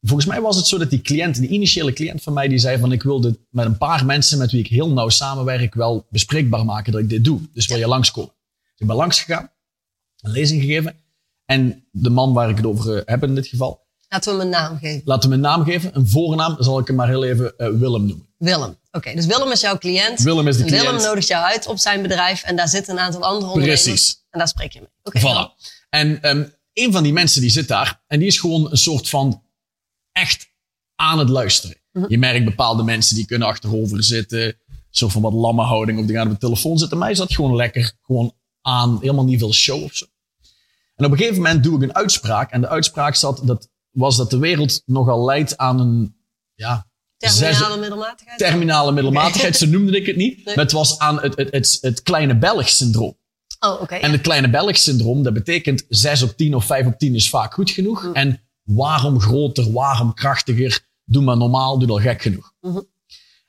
volgens 0.00 0.28
mij 0.28 0.40
was 0.40 0.56
het 0.56 0.66
zo 0.66 0.78
dat 0.78 0.90
die 0.90 1.00
cliënt, 1.00 1.36
die 1.36 1.48
initiële 1.48 1.92
cliënt 1.92 2.22
van 2.22 2.32
mij, 2.32 2.48
die 2.48 2.58
zei 2.58 2.78
van 2.78 2.92
ik 2.92 3.02
wil 3.02 3.20
dit 3.20 3.38
met 3.50 3.66
een 3.66 3.78
paar 3.78 4.04
mensen 4.04 4.38
met 4.38 4.50
wie 4.50 4.60
ik 4.60 4.66
heel 4.66 4.92
nauw 4.92 5.08
samenwerk 5.08 5.74
wel 5.74 6.06
bespreekbaar 6.10 6.64
maken 6.64 6.92
dat 6.92 7.00
ik 7.00 7.08
dit 7.08 7.24
doe. 7.24 7.40
Dus 7.52 7.66
wil 7.66 7.78
je 7.78 7.86
langskomen? 7.88 8.32
Dus 8.62 8.80
ik 8.80 8.86
ben 8.86 8.96
langs 8.96 9.20
gegaan, 9.20 9.50
een 10.20 10.30
lezing 10.30 10.60
gegeven. 10.60 10.96
En 11.44 11.88
de 11.90 12.10
man 12.10 12.32
waar 12.32 12.50
ik 12.50 12.56
het 12.56 12.66
over 12.66 12.96
eh, 12.96 13.02
heb 13.04 13.22
in 13.22 13.34
dit 13.34 13.46
geval, 13.46 13.84
Laten 14.08 14.32
we 14.32 14.38
hem 14.38 14.46
een 14.46 14.52
naam 14.52 14.78
geven. 14.78 15.02
laten 15.04 15.28
we 15.28 15.34
hem 15.34 15.44
een 15.44 15.50
naam 15.50 15.64
geven. 15.64 15.96
Een 15.96 16.08
voornaam 16.08 16.56
zal 16.58 16.78
ik 16.78 16.86
hem 16.86 16.96
maar 16.96 17.08
heel 17.08 17.24
even 17.24 17.58
eh, 17.58 17.68
Willem 17.68 18.06
noemen. 18.06 18.25
Willem. 18.36 18.78
Oké, 18.90 19.14
dus 19.14 19.26
Willem 19.26 19.50
is 19.50 19.60
jouw 19.60 19.78
cliënt. 19.78 20.22
Willem 20.22 20.48
is 20.48 20.56
de 20.56 20.62
En 20.64 20.70
Willem 20.70 20.86
cliënt. 20.86 21.02
nodigt 21.04 21.26
jou 21.26 21.44
uit 21.44 21.66
op 21.66 21.78
zijn 21.78 22.02
bedrijf 22.02 22.42
en 22.42 22.56
daar 22.56 22.68
zitten 22.68 22.94
een 22.94 23.00
aantal 23.00 23.22
andere 23.22 23.46
ondernemers. 23.46 23.82
Precies. 23.82 24.24
En 24.30 24.38
daar 24.38 24.48
spreek 24.48 24.72
je 24.72 24.80
mee. 24.80 24.88
Oké, 25.02 25.20
Voilà. 25.20 25.64
En 25.88 26.22
ehm, 26.22 26.44
een 26.72 26.92
van 26.92 27.02
die 27.02 27.12
mensen 27.12 27.40
die 27.40 27.50
zit 27.50 27.68
daar 27.68 28.02
en 28.06 28.18
die 28.18 28.28
is 28.28 28.40
gewoon 28.40 28.70
een 28.70 28.76
soort 28.76 29.08
van 29.08 29.42
echt 30.12 30.48
aan 30.94 31.18
het 31.18 31.28
luisteren. 31.28 31.76
Mhm. 31.92 32.04
Je 32.08 32.18
merkt 32.18 32.44
bepaalde 32.44 32.82
mensen 32.82 33.16
die 33.16 33.26
kunnen 33.26 33.48
achterover 33.48 34.04
zitten, 34.04 34.58
soort 34.90 35.12
van 35.12 35.22
wat 35.22 35.32
lamme 35.32 35.62
houding 35.62 35.98
of 35.98 36.06
die 36.06 36.16
gaan 36.16 36.26
op 36.26 36.32
de 36.32 36.38
telefoon 36.38 36.78
zitten. 36.78 36.98
Mij 36.98 37.14
zat 37.14 37.34
gewoon 37.34 37.56
lekker 37.56 37.92
gewoon 38.02 38.34
aan, 38.60 38.98
helemaal 39.00 39.24
niet 39.24 39.38
veel 39.38 39.52
show 39.52 39.82
of 39.82 39.94
zo. 39.94 40.06
En 40.94 41.04
op 41.04 41.10
een 41.10 41.16
gegeven 41.18 41.42
moment 41.42 41.62
doe 41.62 41.76
ik 41.76 41.82
een 41.82 41.94
uitspraak 41.94 42.50
en 42.50 42.60
de 42.60 42.68
uitspraak 42.68 43.14
zat, 43.14 43.40
dat, 43.44 43.68
was 43.90 44.16
dat 44.16 44.30
de 44.30 44.38
wereld 44.38 44.82
nogal 44.84 45.24
leidt 45.24 45.56
aan 45.56 45.80
een 45.80 46.16
ja, 46.54 46.86
Terminale 47.16 47.54
zes- 47.72 47.76
middelmatigheid. 47.78 48.38
terminale 48.38 48.92
middelmatigheid, 48.92 49.56
zo 49.62 49.66
noemde 49.66 49.96
ik 49.96 50.06
het 50.06 50.16
niet. 50.16 50.44
Nee. 50.44 50.54
Maar 50.56 50.64
het 50.64 50.72
was 50.72 50.98
aan 50.98 51.20
het, 51.20 51.36
het, 51.36 51.50
het, 51.50 51.78
het 51.80 52.02
kleine 52.02 52.38
Belg-syndroom. 52.38 53.16
oh, 53.60 53.80
oké. 53.80 53.94
En 53.94 54.12
het 54.12 54.20
kleine 54.20 54.50
Belg-syndroom, 54.50 55.22
dat 55.22 55.32
betekent 55.32 55.84
6 55.88 56.22
op 56.22 56.36
10 56.36 56.54
of 56.54 56.64
5 56.64 56.86
op 56.86 56.98
10 56.98 57.14
is 57.14 57.28
vaak 57.30 57.54
goed 57.54 57.70
genoeg. 57.70 58.02
Mm. 58.02 58.14
En 58.14 58.40
waarom 58.62 59.20
groter, 59.20 59.72
waarom 59.72 60.14
krachtiger, 60.14 60.86
doe 61.04 61.22
maar 61.22 61.36
normaal, 61.36 61.78
doe 61.78 61.88
al 61.88 61.98
gek 62.00 62.22
genoeg. 62.22 62.52
Mhm. 62.60 62.80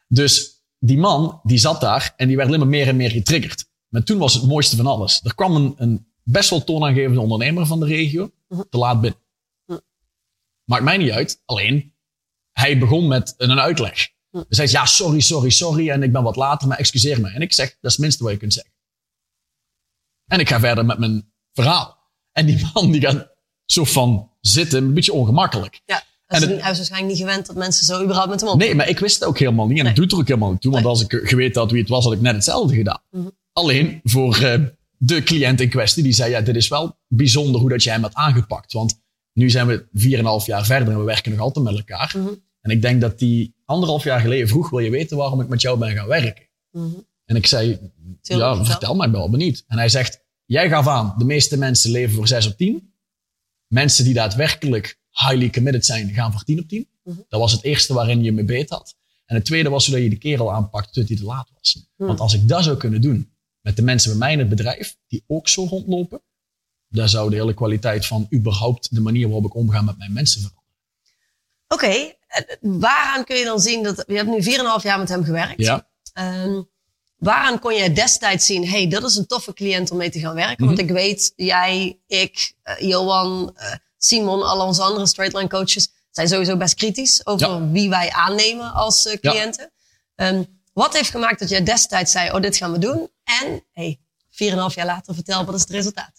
Dus 0.08 0.62
die 0.80 0.98
man, 0.98 1.40
die 1.44 1.58
zat 1.58 1.82
daar 1.82 2.14
en 2.18 2.28
die 2.28 2.36
werd 2.36 2.48
alleen 2.48 2.60
maar 2.60 2.70
meer 2.70 2.88
en 2.88 2.96
meer 2.96 3.12
getriggerd. 3.12 3.66
Maar 3.88 4.04
toen 4.04 4.18
was 4.18 4.34
het 4.34 4.44
mooiste 4.48 4.76
van 4.76 4.86
alles. 4.88 5.20
Er 5.24 5.36
kwam 5.36 5.56
een, 5.56 5.74
een 5.78 6.08
best 6.24 6.50
wel 6.50 6.64
toonaangevende 6.64 7.22
ondernemer 7.22 7.66
van 7.66 7.80
de 7.80 7.86
regio 7.86 8.32
Mhm. 8.48 8.62
te 8.70 8.78
laat 8.78 9.02
binnen. 9.02 9.20
Mhm. 9.66 9.80
Maakt 10.64 10.84
mij 10.84 10.98
niet 10.98 11.12
uit, 11.12 11.42
alleen 11.46 11.94
hij 12.60 12.78
begon 12.78 13.08
met 13.08 13.34
een 13.38 13.60
uitleg. 13.60 14.08
Hij 14.32 14.46
zei, 14.50 14.70
ja, 14.72 14.86
sorry, 14.86 15.20
sorry, 15.20 15.50
sorry, 15.50 15.90
en 15.90 16.04
ik 16.04 16.12
ben 16.12 16.24
wat 16.24 16.36
later, 16.36 16.68
maar 16.68 16.78
excuseer 16.78 17.22
me. 17.22 17.30
En 17.30 17.42
ik 17.42 17.54
zeg, 17.54 17.68
dat 17.70 17.76
is 17.82 17.92
het 17.92 18.00
minste 18.00 18.24
wat 18.24 18.32
je 18.32 18.38
kunt 18.38 18.54
zeggen. 18.54 18.74
En 20.26 20.40
ik 20.40 20.50
ga 20.50 20.60
verder 20.60 20.86
met 20.86 20.98
mijn 20.98 21.32
verhaal. 21.54 21.98
En 22.32 22.46
die 22.46 22.70
man 22.74 22.92
die 22.92 23.02
gaat 23.02 23.28
zo 23.66 23.84
van 23.84 24.32
zitten, 24.42 24.84
een 24.84 24.94
beetje 24.94 25.14
ongemakkelijk. 25.14 25.82
ja. 25.86 25.96
en 25.96 26.04
Hij 26.26 26.40
het- 26.40 26.50
is, 26.58 26.62
hij 26.62 26.72
is 26.72 26.78
waarschijnlijk 26.78 27.12
niet 27.14 27.22
gewend 27.28 27.46
dat 27.46 27.56
mensen 27.56 27.86
zo 27.86 28.04
überhaupt 28.04 28.30
met 28.30 28.40
hem 28.42 28.50
op. 28.50 28.58
Nee, 28.58 28.76
maar 28.76 28.90
ik 28.90 29.00
wist 29.00 29.20
het 29.20 29.28
ook 29.30 29.38
helemaal 29.40 29.68
niet. 29.68 29.78
En 29.78 29.84
Nee. 29.84 29.92
ik 29.94 29.96
doe 29.96 30.06
het 30.06 30.14
er 30.14 30.20
ook 30.20 30.28
helemaal 30.28 30.52
niet 30.52 30.62
toe. 30.62 30.72
Want 30.72 30.84
Nee. 30.84 30.94
als 30.94 31.02
ik 31.04 31.28
geweten 31.28 31.62
had 31.62 31.72
wie 31.72 31.80
het 31.82 31.90
was, 31.90 32.04
had 32.04 32.14
ik 32.14 32.22
net 32.22 32.34
hetzelfde 32.36 32.76
gedaan. 32.76 33.02
Mhm. 33.12 33.28
Alleen 33.54 34.00
voor 34.04 34.38
eh, 34.38 34.62
de 34.98 35.24
cliënt 35.24 35.62
in 35.62 35.70
kwestie, 35.70 36.04
die 36.04 36.14
zei, 36.14 36.32
ja, 36.32 36.42
dit 36.42 36.56
is 36.56 36.68
wel 36.68 36.98
bijzonder 37.08 37.62
hoe 37.62 37.70
dat 37.70 37.84
je 37.84 37.90
hem 37.90 38.04
hebt 38.04 38.16
aangepakt. 38.16 38.74
Want 38.74 39.02
nu 39.34 39.50
zijn 39.50 39.68
we 39.68 39.88
4,5 40.42 40.46
jaar 40.46 40.66
verder 40.66 40.94
en 40.94 40.98
we 41.00 41.04
werken 41.04 41.32
nog 41.32 41.40
altijd 41.40 41.66
met 41.66 41.76
elkaar. 41.78 42.14
Mhm. 42.18 42.28
En 42.68 42.74
ik 42.74 42.82
denk 42.82 43.02
dat 43.02 43.20
die 43.20 43.56
anderhalf 43.66 44.04
jaar 44.04 44.20
geleden 44.20 44.48
vroeg, 44.48 44.70
wil 44.70 44.80
je 44.80 44.90
weten 44.90 45.18
waarom 45.18 45.42
ik 45.42 45.48
met 45.48 45.62
jou 45.62 45.80
ben 45.80 45.96
gaan 45.96 46.08
werken? 46.08 46.48
Mhm. 46.72 46.88
En 47.26 47.36
ik 47.36 47.46
zei, 47.46 47.80
Tuurlijk, 48.22 48.58
ja, 48.58 48.66
vertel. 48.66 48.96
mij, 48.96 49.12
wel 49.12 49.30
benieuwd. 49.30 49.64
En 49.68 49.78
hij 49.78 49.90
zegt, 49.90 50.24
jij 50.46 50.70
gaf 50.70 50.88
aan, 50.88 51.16
de 51.18 51.26
meeste 51.26 51.58
mensen 51.58 51.92
leven 51.92 52.16
voor 52.16 52.28
6 52.28 52.48
op 52.48 52.58
10. 52.58 52.94
Mensen 53.68 54.04
die 54.04 54.14
daadwerkelijk 54.14 55.00
highly 55.12 55.50
committed 55.50 55.86
zijn, 55.86 56.14
gaan 56.14 56.32
voor 56.32 56.44
10 56.44 56.60
op 56.60 56.68
10. 56.68 56.88
Mhm. 57.04 57.16
Dat 57.30 57.40
was 57.40 57.52
het 57.52 57.64
eerste 57.64 57.94
waarin 57.94 58.24
je 58.24 58.32
me 58.32 58.44
beet 58.44 58.70
had. 58.70 58.96
En 59.26 59.36
het 59.36 59.46
tweede 59.46 59.70
was 59.70 59.86
zodat 59.86 60.02
je 60.02 60.10
de 60.10 60.18
kerel 60.18 60.54
aanpakt 60.54 60.94
tot 60.94 61.08
hij 61.08 61.18
te 61.18 61.24
laat 61.24 61.50
was. 61.54 61.88
Want 61.96 62.20
als 62.20 62.34
ik 62.34 62.48
dat 62.48 62.64
zou 62.64 62.78
kunnen 62.78 63.02
doen 63.02 63.32
met 63.62 63.76
de 63.76 63.82
mensen 63.82 64.10
bij 64.10 64.20
mij 64.20 64.34
in 64.34 64.40
het 64.40 64.50
bedrijf, 64.50 64.98
die 65.08 65.24
ook 65.28 65.48
zo 65.48 65.66
rondlopen, 65.66 66.22
dan 66.88 67.10
zou 67.10 67.30
de 67.30 67.36
hele 67.36 67.54
kwaliteit 67.54 68.06
van 68.06 68.28
überhaupt 68.34 68.96
de 68.96 69.02
manier 69.02 69.26
waarop 69.26 69.46
ik 69.46 69.56
omga 69.56 69.82
met 69.82 69.98
mijn 69.98 70.14
mensen 70.14 70.42
veranderen. 70.42 70.67
Oké, 71.68 71.88
eh, 71.88 72.14
waaraan 72.62 73.24
kun 73.24 73.36
je 73.38 73.46
dan 73.46 73.60
zien 73.60 73.84
dat... 73.84 74.04
Je 74.08 74.16
hebt 74.16 74.30
nu 74.30 74.44
4,5 74.44 74.84
jaar 74.84 75.00
met 75.00 75.10
hem 75.10 75.24
gewerkt. 75.24 75.62
Ja, 75.62 75.88
Ehm, 76.14 76.62
Waaraan 77.18 77.60
kon 77.60 77.76
jij 77.76 77.94
destijds 77.94 78.46
zien, 78.46 78.68
hey, 78.70 78.88
dat 78.88 79.04
is 79.04 79.16
een 79.16 79.26
toffe 79.26 79.54
cliënt 79.54 79.92
om 79.92 79.98
mee 79.98 80.10
te 80.10 80.20
gaan 80.20 80.34
werken? 80.36 80.66
Want 80.66 80.78
Mhm. 80.78 80.88
ik 80.88 80.94
weet, 80.94 81.34
jij, 81.36 82.00
ik, 82.08 82.54
eh, 82.64 82.80
Johan, 82.80 83.52
eh, 83.56 83.74
Simon, 83.98 84.44
al 84.44 84.62
onze 84.66 84.82
andere 84.82 85.06
straightline 85.08 85.48
coaches 85.50 85.90
zijn 86.12 86.28
sowieso 86.28 86.58
best 86.58 86.74
kritisch 86.76 87.26
over 87.26 87.48
Ja. 87.48 87.68
wie 87.70 87.90
wij 87.90 88.12
aannemen 88.12 88.74
als 88.74 89.04
Ja. 89.04 89.18
cliënten. 89.32 89.72
Ehm, 90.16 90.44
wat 90.74 90.94
heeft 90.98 91.10
gemaakt 91.10 91.40
dat 91.40 91.50
jij 91.50 91.64
destijds 91.64 92.12
zei, 92.12 92.32
oh, 92.32 92.42
dit 92.42 92.58
gaan 92.58 92.72
we 92.72 92.78
doen? 92.80 93.10
En, 93.24 93.64
hey, 93.72 94.00
4,5 94.30 94.76
jaar 94.76 94.86
later 94.86 95.14
vertel, 95.14 95.46
wat 95.46 95.56
is 95.56 95.62
het 95.62 95.70
resultaat? 95.70 96.12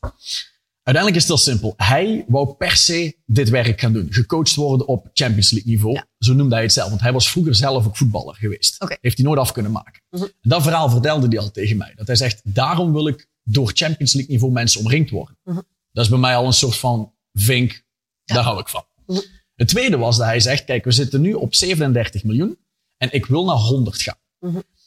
Uiteindelijk 0.89 1.25
is 1.25 1.29
het 1.29 1.45
heel 1.45 1.53
simpel. 1.55 1.75
Hij 1.77 2.25
wou 2.29 2.55
per 2.55 2.77
se 2.77 3.17
dit 3.27 3.49
werk 3.49 3.81
gaan 3.81 3.93
doen. 3.93 4.07
Gecoacht 4.11 4.55
worden 4.55 4.87
op 4.87 5.11
Champions 5.13 5.51
League 5.51 5.71
niveau. 5.73 5.95
Ja. 5.95 6.07
Zo 6.19 6.35
noemde 6.35 6.55
hij 6.55 6.65
het 6.65 6.73
zelf. 6.73 6.89
Want 6.89 7.01
hij 7.01 7.13
was 7.13 7.31
vroeger 7.31 7.55
zelf 7.55 7.87
ook 7.87 7.97
voetballer 7.97 8.35
geweest. 8.35 8.77
Heeft 9.01 9.17
hij 9.17 9.27
nooit 9.27 9.39
af 9.39 9.53
kunnen 9.53 9.73
maken. 9.73 10.03
Mhm. 10.11 10.23
En 10.23 10.31
dat 10.41 10.63
verhaal 10.63 10.91
vertelde 10.91 11.27
hij 11.29 11.39
al 11.39 11.51
tegen 11.51 11.77
mij. 11.77 11.93
Dat 11.97 12.07
hij 12.07 12.17
zegt, 12.17 12.41
daarom 12.45 12.93
wil 12.93 13.07
ik 13.07 13.29
door 13.43 13.71
Champions 13.75 14.13
League 14.13 14.33
niveau 14.33 14.53
mensen 14.53 14.81
omringd 14.81 15.11
worden. 15.11 15.37
Mhm. 15.45 15.61
Dat 15.93 16.05
is 16.05 16.11
bij 16.11 16.19
mij 16.19 16.37
al 16.37 16.47
een 16.47 16.53
soort 16.53 16.77
van 16.77 17.13
vink. 17.33 17.71
Ja. 18.25 18.35
Daar 18.35 18.45
hou 18.45 18.61
ik 18.61 18.69
van. 18.69 18.85
Mhm. 19.07 19.21
Het 19.55 19.69
tweede 19.69 19.97
was 19.97 20.17
dat 20.17 20.27
hij 20.27 20.41
zegt, 20.41 20.65
kijk, 20.65 20.85
we 20.85 20.93
zitten 20.93 21.21
nu 21.21 21.33
op 21.33 21.55
37 21.55 22.25
miljoen. 22.25 22.59
En 22.97 23.13
ik 23.13 23.27
wil 23.27 23.45
naar 23.45 23.57
100 23.57 24.03
gaan. 24.03 24.19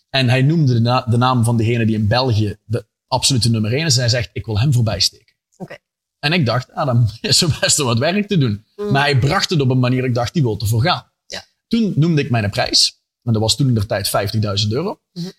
En 0.10 0.30
hij 0.30 0.42
noemde 0.42 0.74
de, 0.74 0.80
na- 0.80 1.06
de 1.10 1.18
naam 1.18 1.44
van 1.44 1.58
degene 1.58 1.86
die 1.86 1.96
in 1.96 2.08
België 2.08 2.56
de 2.66 2.86
absolute 3.08 3.50
nummer 3.50 3.74
1 3.74 3.86
is. 3.86 3.94
En 3.94 4.00
hij 4.00 4.10
zegt, 4.10 4.30
ik 4.34 4.46
wil 4.46 4.60
hem 4.60 4.74
voorbij 4.74 5.00
steken. 5.00 5.31
En 6.22 6.34
ik 6.34 6.46
dacht, 6.46 6.72
ah, 6.72 6.86
dan 6.86 7.10
is 7.22 7.42
er 7.42 7.58
best 7.62 7.78
wel 7.78 7.86
wat 7.86 7.98
werk 7.98 8.28
te 8.28 8.38
doen. 8.38 8.66
Mm. 8.76 8.92
Maar 8.92 9.02
hij 9.02 9.20
bracht 9.20 9.50
het 9.50 9.62
op 9.62 9.70
een 9.70 9.80
manier, 9.80 10.04
ik 10.04 10.14
dacht, 10.14 10.34
die 10.34 10.42
wil 10.42 10.60
ervoor 10.60 10.82
gaan. 10.82 11.12
Ja. 11.26 11.46
Toen 11.68 11.94
noemde 11.96 12.22
ik 12.22 12.30
mijn 12.30 12.50
prijs. 12.50 13.02
En 13.24 13.34
dat 13.34 13.42
was 13.42 13.56
toen 13.56 13.68
in 13.68 13.74
de 13.74 13.86
tijd 13.86 14.08
50.000 14.66 14.68
euro. 14.70 15.02
Mhm. 15.14 15.30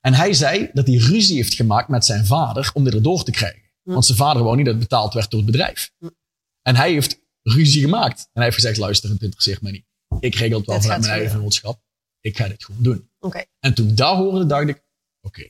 En 0.00 0.14
hij 0.14 0.32
zei 0.32 0.70
dat 0.72 0.86
hij 0.86 0.96
ruzie 0.96 1.36
heeft 1.36 1.54
gemaakt 1.54 1.88
met 1.88 2.04
zijn 2.04 2.26
vader 2.26 2.70
om 2.74 2.84
dit 2.84 2.94
erdoor 2.94 3.24
te 3.24 3.30
krijgen. 3.30 3.62
Mm. 3.82 3.92
Want 3.92 4.04
zijn 4.06 4.18
vader 4.18 4.42
wou 4.42 4.56
niet 4.56 4.64
dat 4.64 4.74
het 4.74 4.82
betaald 4.82 5.14
werd 5.14 5.30
door 5.30 5.40
het 5.40 5.50
bedrijf. 5.50 5.90
Mm. 5.98 6.16
En 6.62 6.76
hij 6.76 6.92
heeft 6.92 7.20
ruzie 7.42 7.82
gemaakt. 7.82 8.18
En 8.18 8.30
hij 8.32 8.44
heeft 8.44 8.56
gezegd, 8.56 8.76
luister, 8.76 9.10
het 9.10 9.22
interesseert 9.22 9.62
mij 9.62 9.72
niet. 9.72 9.86
Ik 10.20 10.34
regel 10.34 10.58
het 10.58 10.66
wel 10.66 10.80
vanuit 10.80 11.00
mijn 11.00 11.12
eigen 11.12 11.30
vennootschap. 11.30 11.80
Ik 12.20 12.36
ga 12.36 12.48
dit 12.48 12.64
gewoon 12.64 12.82
doen. 12.82 13.10
En 13.60 13.74
toen 13.74 13.88
ik 13.88 13.96
dat 13.96 14.16
hoorde, 14.16 14.46
dacht 14.46 14.68
ik, 14.68 14.84
oké. 15.20 15.48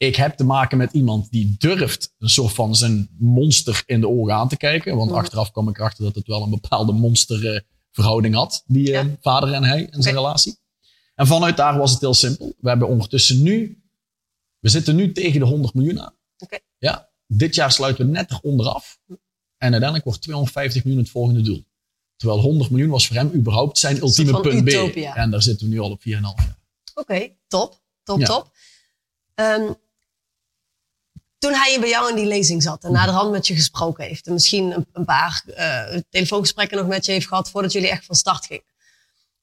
Ik 0.00 0.16
heb 0.16 0.36
te 0.36 0.44
maken 0.44 0.78
met 0.78 0.92
iemand 0.92 1.30
die 1.30 1.54
durft 1.58 2.14
een 2.18 2.28
soort 2.28 2.52
van 2.54 2.76
zijn 2.76 3.08
monster 3.18 3.82
in 3.86 4.00
de 4.00 4.08
ogen 4.08 4.34
aan 4.34 4.48
te 4.48 4.56
kijken. 4.56 4.96
Want 4.96 5.10
Mhm. 5.10 5.18
achteraf 5.18 5.50
kwam 5.52 5.68
ik 5.68 5.78
erachter 5.78 6.04
dat 6.04 6.14
het 6.14 6.26
wel 6.26 6.42
een 6.42 6.50
bepaalde 6.50 6.92
monsterverhouding 6.92 8.34
had, 8.34 8.62
die 8.66 8.86
eh, 8.86 8.92
Ja. 8.92 9.16
vader 9.20 9.52
en 9.52 9.64
hij 9.64 9.88
en 9.90 10.02
zijn 10.02 10.14
relatie. 10.14 10.58
En 11.14 11.26
vanuit 11.26 11.56
daar 11.56 11.78
was 11.78 11.90
het 11.90 12.00
heel 12.00 12.14
simpel. 12.14 12.54
We 12.60 12.68
hebben 12.68 12.88
ondertussen 12.88 13.42
nu, 13.42 13.82
we 14.58 14.68
zitten 14.68 14.96
nu 14.96 15.12
tegen 15.12 15.40
de 15.40 15.46
100 15.46 15.74
miljoen 15.74 16.00
aan. 16.00 16.14
Ja, 16.78 17.08
dit 17.26 17.54
jaar 17.54 17.72
sluiten 17.72 18.06
we 18.06 18.12
net 18.12 18.30
eronder 18.30 18.68
af. 18.68 18.98
En 19.08 19.16
uiteindelijk 19.70 20.04
wordt 20.04 20.22
250 20.22 20.84
miljoen 20.84 21.02
het 21.02 21.10
volgende 21.12 21.40
doel. 21.40 21.64
Terwijl 22.16 22.40
100 22.40 22.70
miljoen 22.70 22.90
was 22.90 23.06
voor 23.06 23.16
hem 23.16 23.30
überhaupt 23.34 23.78
zijn 23.78 23.96
ultieme 23.98 24.40
punt 24.40 24.64
B. 24.64 24.96
En 24.96 25.30
daar 25.30 25.42
zitten 25.42 25.66
we 25.68 25.72
nu 25.72 25.80
al 25.80 25.90
op 25.90 26.00
4,5 26.02 26.44
jaar. 26.44 26.58
Oké, 26.94 27.28
top, 27.48 27.80
top, 28.02 28.18
Ja. 28.18 28.26
top. 28.26 28.50
Ehm, 29.34 29.72
toen 31.40 31.54
hij 31.54 31.76
bij 31.80 31.88
jou 31.88 32.08
in 32.08 32.16
die 32.16 32.26
lezing 32.26 32.62
zat 32.62 32.84
en 32.84 32.92
naderhand 32.92 33.30
met 33.30 33.46
je 33.46 33.54
gesproken 33.54 34.04
heeft, 34.04 34.26
en 34.26 34.32
misschien 34.32 34.70
een, 34.70 34.86
een 34.92 35.04
paar 35.04 35.42
eh, 35.46 36.00
telefoongesprekken 36.10 36.78
nog 36.78 36.86
met 36.86 37.04
je 37.04 37.12
heeft 37.12 37.28
gehad 37.28 37.50
voordat 37.50 37.72
jullie 37.72 37.88
echt 37.88 38.04
van 38.04 38.14
start 38.14 38.46
gingen, 38.46 38.64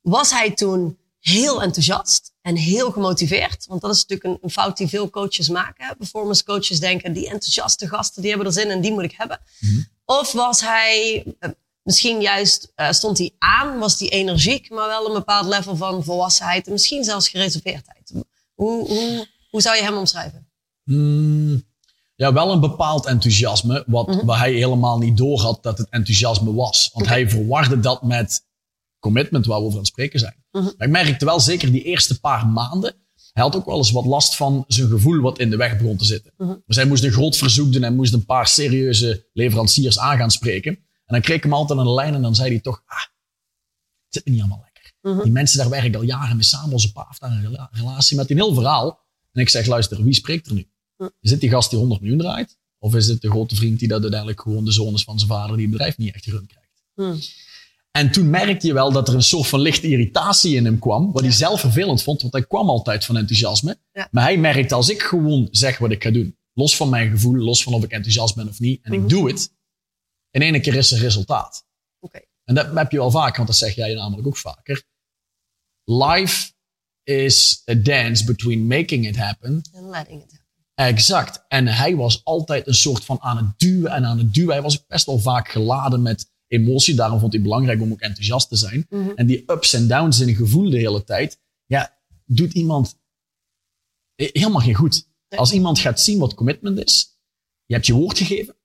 was 0.01 0.31
hij 0.31 0.51
toen 0.51 0.97
heel 1.19 1.61
enthousiast 1.61 2.33
en 2.41 2.55
heel 2.55 2.91
gemotiveerd? 2.91 3.65
Want 3.65 3.81
dat 3.81 3.95
is 3.95 4.05
natuurlijk 4.05 4.29
een, 4.29 4.37
een 4.41 4.49
fout 4.49 4.77
die 4.77 4.87
veel 4.87 5.09
coaches 5.09 5.49
maken. 5.49 5.97
Performance 5.97 6.43
coaches 6.43 6.79
denken, 6.79 7.13
die 7.13 7.29
enthousiaste 7.29 7.87
gasten, 7.87 8.21
die 8.21 8.29
hebben 8.29 8.47
er 8.47 8.53
zin 8.53 8.71
in, 8.71 8.81
die 8.81 8.91
moet 8.91 9.03
ik 9.03 9.15
hebben. 9.17 9.39
Mhm. 9.59 9.81
Of 10.05 10.31
was 10.31 10.61
hij 10.61 11.23
eh, 11.39 11.49
misschien 11.81 12.21
juist, 12.21 12.71
eh, 12.75 12.91
stond 12.91 13.17
hij 13.17 13.31
aan, 13.37 13.79
was 13.79 13.99
hij 13.99 14.09
energiek, 14.09 14.69
maar 14.69 14.87
wel 14.87 15.07
een 15.07 15.13
bepaald 15.13 15.47
level 15.47 15.75
van 15.75 16.03
volwassenheid 16.03 16.65
en 16.65 16.71
misschien 16.71 17.03
zelfs 17.03 17.29
gereserveerdheid. 17.29 18.13
Hoe, 18.53 18.87
hoe, 18.87 19.27
hoe 19.49 19.61
zou 19.61 19.75
je 19.75 19.83
hem 19.83 19.97
omschrijven? 19.97 20.49
Hmm, 20.83 21.65
ja, 22.17 22.33
wel 22.33 22.51
een 22.51 22.59
bepaald 22.59 23.05
enthousiasme, 23.05 23.83
wat, 23.87 24.07
Mhm. 24.07 24.25
waar 24.25 24.39
hij 24.39 24.53
helemaal 24.53 24.97
niet 24.97 25.17
door 25.17 25.39
had 25.39 25.63
dat 25.63 25.77
het 25.77 25.89
enthousiasme 25.89 26.53
was. 26.53 26.89
Want 26.93 27.07
hij 27.07 27.29
verwarde 27.29 27.79
dat 27.79 28.03
met 28.03 28.45
commitment, 28.99 29.45
waar 29.45 29.57
we 29.57 29.63
over 29.63 29.73
aan 29.77 29.83
het 29.83 29.91
spreken 29.91 30.19
zijn. 30.19 30.45
Mhm. 30.51 30.63
Maar 30.63 30.87
ik 30.87 30.93
merkte 30.93 31.25
wel 31.25 31.39
zeker 31.39 31.71
die 31.71 31.83
eerste 31.83 32.19
paar 32.19 32.47
maanden, 32.47 32.95
hij 33.33 33.43
had 33.43 33.55
ook 33.55 33.65
wel 33.65 33.77
eens 33.77 33.91
wat 33.91 34.05
last 34.05 34.35
van 34.35 34.63
zijn 34.67 34.87
gevoel 34.89 35.21
wat 35.21 35.39
in 35.39 35.49
de 35.49 35.55
weg 35.57 35.77
begon 35.77 35.97
te 35.97 36.05
zitten. 36.05 36.33
Mhm. 36.37 36.55
Dus 36.65 36.75
hij 36.75 36.85
moest 36.85 37.03
een 37.03 37.11
groot 37.11 37.37
verzoek 37.37 37.73
doen 37.73 37.83
en 37.83 37.95
moest 37.95 38.13
een 38.13 38.25
paar 38.25 38.47
serieuze 38.47 39.29
leveranciers 39.33 39.99
aan 39.99 40.17
gaan 40.17 40.31
spreken. 40.31 40.71
En 40.75 41.13
dan 41.13 41.21
kreeg 41.21 41.37
ik 41.37 41.43
hem 41.43 41.53
altijd 41.53 41.79
aan 41.79 41.85
de 41.85 41.91
lijn 41.93 42.13
en 42.13 42.21
dan 42.21 42.35
zei 42.35 42.49
hij 42.49 42.59
toch, 42.59 42.83
ah, 42.85 42.97
het 42.97 44.13
zit 44.13 44.25
me 44.25 44.31
niet 44.31 44.39
allemaal 44.41 44.63
lekker. 44.63 44.93
Mhm. 45.01 45.23
Die 45.23 45.31
mensen, 45.31 45.57
daar 45.57 45.69
werk 45.69 45.83
ik 45.83 45.95
al 45.95 46.01
jaren 46.01 46.35
mee 46.35 46.45
samen. 46.45 46.71
Onze 46.73 46.91
pa 46.91 47.05
heeft 47.07 47.21
daar 47.21 47.31
een 47.31 47.41
rela- 47.41 47.69
relatie 47.71 48.17
met 48.17 48.29
een 48.29 48.35
heel 48.37 48.53
verhaal. 48.53 49.05
En 49.31 49.41
ik 49.41 49.49
zeg, 49.49 49.65
luister, 49.65 50.03
wie 50.03 50.13
spreekt 50.13 50.47
er 50.47 50.53
nu? 50.53 50.69
Hm. 50.97 51.07
Is 51.21 51.31
het 51.31 51.39
die 51.39 51.49
gast 51.49 51.69
die 51.69 51.79
100 51.79 52.01
miljoen 52.01 52.19
draait? 52.19 52.57
Of 52.79 52.95
is 52.95 53.07
het 53.07 53.21
de 53.21 53.29
grote 53.29 53.55
vriend 53.55 53.79
die 53.79 53.87
dat 53.87 54.01
uiteindelijk 54.01 54.41
gewoon 54.41 54.65
de 54.65 54.71
zoon 54.71 54.93
is 54.93 55.03
van 55.03 55.17
zijn 55.19 55.31
vader 55.31 55.55
die 55.55 55.61
het 55.65 55.71
bedrijf 55.71 55.97
niet 55.97 56.13
echt 56.13 56.23
gerund 56.23 56.47
krijgt? 56.47 56.83
Hmm. 56.93 57.19
En 57.91 58.11
toen 58.11 58.29
merkte 58.29 58.67
je 58.67 58.73
wel 58.73 58.91
dat 58.91 59.07
er 59.07 59.13
een 59.13 59.23
soort 59.23 59.47
van 59.47 59.59
lichte 59.59 59.87
irritatie 59.87 60.55
in 60.55 60.65
hem 60.65 60.79
kwam. 60.79 61.11
Wat 61.11 61.21
hij 61.21 61.31
zelf 61.31 61.59
vervelend 61.59 62.03
vond, 62.03 62.21
want 62.21 62.33
hij 62.33 62.45
kwam 62.47 62.69
altijd 62.69 63.05
van 63.05 63.17
enthousiasme. 63.17 63.79
Ja. 63.91 64.07
Maar 64.11 64.23
hij 64.23 64.37
merkte 64.37 64.75
als 64.75 64.89
ik 64.89 65.01
gewoon 65.01 65.47
zeg 65.51 65.77
wat 65.77 65.91
ik 65.91 66.03
ga 66.03 66.11
doen. 66.11 66.37
Los 66.53 66.75
van 66.75 66.89
mijn 66.89 67.11
gevoel, 67.11 67.35
los 67.35 67.63
van 67.63 67.73
of 67.73 67.83
ik 67.83 67.91
enthousiast 67.91 68.35
ben 68.35 68.47
of 68.47 68.59
niet. 68.59 68.83
En 68.83 68.91
Mhm. 68.93 69.01
ik 69.03 69.09
doe 69.09 69.27
het. 69.27 69.51
In 70.31 70.41
één 70.41 70.61
keer 70.61 70.75
is 70.75 70.91
er 70.91 70.99
resultaat. 70.99 71.65
En 72.43 72.55
dat 72.55 72.73
heb 72.73 72.91
je 72.91 72.97
wel 72.97 73.11
vaker, 73.11 73.35
want 73.35 73.47
dat 73.47 73.57
zeg 73.57 73.75
jij 73.75 73.93
namelijk 73.93 74.27
ook 74.27 74.37
vaker. 74.37 74.83
Life 75.83 76.51
is 77.03 77.61
a 77.69 77.73
dance 77.73 78.25
between 78.25 78.67
making 78.67 79.07
it 79.07 79.15
happen 79.15 79.61
En 79.73 79.89
letting 79.89 80.23
it 80.23 80.31
happen. 80.31 80.46
Exact. 80.77 81.45
En 81.47 81.67
hij 81.67 81.95
was 81.95 82.23
altijd 82.23 82.67
een 82.67 82.73
soort 82.73 83.05
van 83.05 83.21
aan 83.21 83.37
het 83.37 83.59
duwen 83.59 83.91
en 83.91 84.05
aan 84.05 84.17
het 84.17 84.33
duwen. 84.33 84.51
Hij 84.53 84.61
was 84.61 84.79
ook 84.79 84.87
best 84.87 85.05
wel 85.05 85.19
vaak 85.19 85.49
geladen 85.49 86.01
met 86.01 86.31
emotie. 86.47 86.95
Daarom 86.95 87.19
vond 87.19 87.31
hij 87.31 87.41
het 87.41 87.49
belangrijk 87.49 87.81
om 87.81 87.91
ook 87.91 87.99
enthousiast 88.01 88.49
te 88.49 88.55
zijn. 88.55 88.85
Mhm. 88.89 89.09
En 89.15 89.25
die 89.27 89.43
ups 89.51 89.73
en 89.73 89.87
downs 89.87 90.19
in 90.19 90.27
een 90.27 90.35
gevoel 90.35 90.69
de 90.69 90.77
hele 90.77 91.03
tijd. 91.03 91.39
Ja, 91.65 91.97
doet 92.25 92.53
iemand 92.53 92.99
he- 94.15 94.29
helemaal 94.31 94.61
geen 94.61 94.73
goed. 94.75 95.07
Nee. 95.29 95.39
Als 95.39 95.51
iemand 95.51 95.79
gaat 95.79 96.01
zien 96.01 96.19
wat 96.19 96.33
commitment 96.33 96.83
is. 96.85 97.17
Je 97.65 97.73
hebt 97.73 97.85
je 97.85 97.93
woord 97.93 98.17
gegeven. 98.17 98.55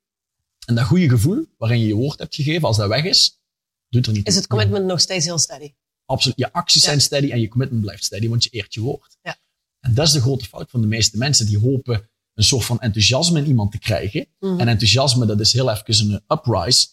En 0.66 0.74
dat 0.74 0.84
goede 0.84 1.08
gevoel 1.08 1.46
waarin 1.56 1.78
je 1.80 1.86
je 1.86 1.94
woord 1.94 2.18
hebt 2.18 2.34
gegeven, 2.34 2.68
als 2.68 2.76
dat 2.76 2.88
weg 2.88 3.04
is, 3.04 3.40
doet 3.88 4.06
er 4.06 4.12
niet 4.12 4.26
Is 4.26 4.34
het 4.34 4.46
commitment 4.46 4.84
nog 4.86 5.00
steeds 5.00 5.24
heel 5.24 5.38
steady? 5.38 5.74
Absoluut. 6.04 6.38
Je 6.38 6.52
acties 6.52 6.82
Ja. 6.82 6.88
zijn 6.88 7.00
steady 7.00 7.30
en 7.30 7.40
je 7.40 7.48
commitment 7.48 7.82
blijft 7.82 8.04
steady, 8.04 8.28
want 8.28 8.44
je 8.44 8.50
eert 8.50 8.74
je 8.74 8.80
woord. 8.80 9.16
Ja. 9.22 9.36
En 9.82 9.94
dat 9.94 10.06
is 10.06 10.12
de 10.12 10.20
grote 10.20 10.44
fout 10.44 10.70
van 10.70 10.80
de 10.80 10.86
meeste 10.86 11.16
mensen. 11.16 11.46
Die 11.46 11.58
hopen 11.58 12.10
een 12.34 12.44
soort 12.44 12.64
van 12.64 12.80
enthousiasme 12.80 13.38
in 13.38 13.46
iemand 13.46 13.72
te 13.72 13.78
krijgen. 13.78 14.26
Mhm. 14.38 14.60
En 14.60 14.68
enthousiasme, 14.68 15.26
dat 15.26 15.40
is 15.40 15.52
heel 15.52 15.70
even 15.70 16.10
een 16.10 16.24
uprise. 16.28 16.86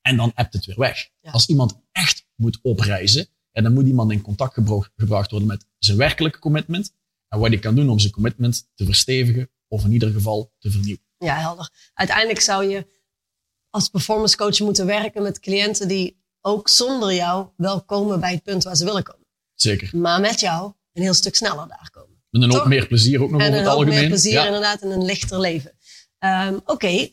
En 0.00 0.16
dan 0.16 0.32
appt 0.34 0.52
het 0.52 0.66
weer 0.66 0.78
weg. 0.78 1.10
Ja. 1.20 1.30
Als 1.30 1.46
iemand 1.46 1.80
echt 1.92 2.26
moet 2.36 2.58
opreizen, 2.62 3.28
en 3.52 3.62
dan 3.62 3.72
moet 3.72 3.86
iemand 3.86 4.12
in 4.12 4.20
contact 4.20 4.54
gebracht 4.96 5.30
worden 5.30 5.48
met 5.48 5.66
zijn 5.78 5.96
werkelijke 5.96 6.38
commitment. 6.38 6.94
En 7.28 7.38
wat 7.38 7.48
hij 7.48 7.58
kan 7.58 7.74
doen 7.74 7.88
om 7.88 7.98
zijn 7.98 8.12
commitment 8.12 8.68
te 8.74 8.84
verstevigen, 8.84 9.50
of 9.68 9.84
in 9.84 9.92
ieder 9.92 10.10
geval 10.10 10.52
te 10.58 10.70
vernieuwen. 10.70 11.04
Ja, 11.18 11.36
helder. 11.36 11.70
Uiteindelijk 11.94 12.40
zou 12.40 12.64
je 12.64 12.86
als 13.70 13.88
performance 13.88 14.36
coach 14.36 14.60
moeten 14.60 14.86
werken 14.86 15.22
met 15.22 15.40
cliënten 15.40 15.88
die 15.88 16.22
ook 16.40 16.68
zonder 16.68 17.14
jou 17.14 17.48
wel 17.56 17.84
komen 17.84 18.20
bij 18.20 18.32
het 18.32 18.42
punt 18.42 18.64
waar 18.64 18.76
ze 18.76 18.84
willen 18.84 19.02
komen. 19.02 19.26
Zeker. 19.54 19.96
Maar 19.96 20.20
met 20.20 20.40
jou 20.40 20.72
een 20.92 21.02
heel 21.02 21.14
stuk 21.14 21.34
sneller 21.34 21.68
daar 21.68 21.90
komen. 21.90 22.09
Met 22.30 22.42
een 22.42 22.52
hoop 22.52 22.66
meer 22.66 22.86
plezier 22.86 23.22
ook 23.22 23.30
nog 23.30 23.40
en 23.40 23.46
over 23.46 23.58
het 23.58 23.68
algemeen. 23.68 23.98
meer 23.98 24.08
plezier 24.08 24.32
Ja. 24.32 24.44
inderdaad 24.46 24.80
en 24.80 24.90
een 24.90 25.04
lichter 25.04 25.40
leven. 25.40 25.72
Ehm, 26.18 26.58
Oké. 26.64 27.08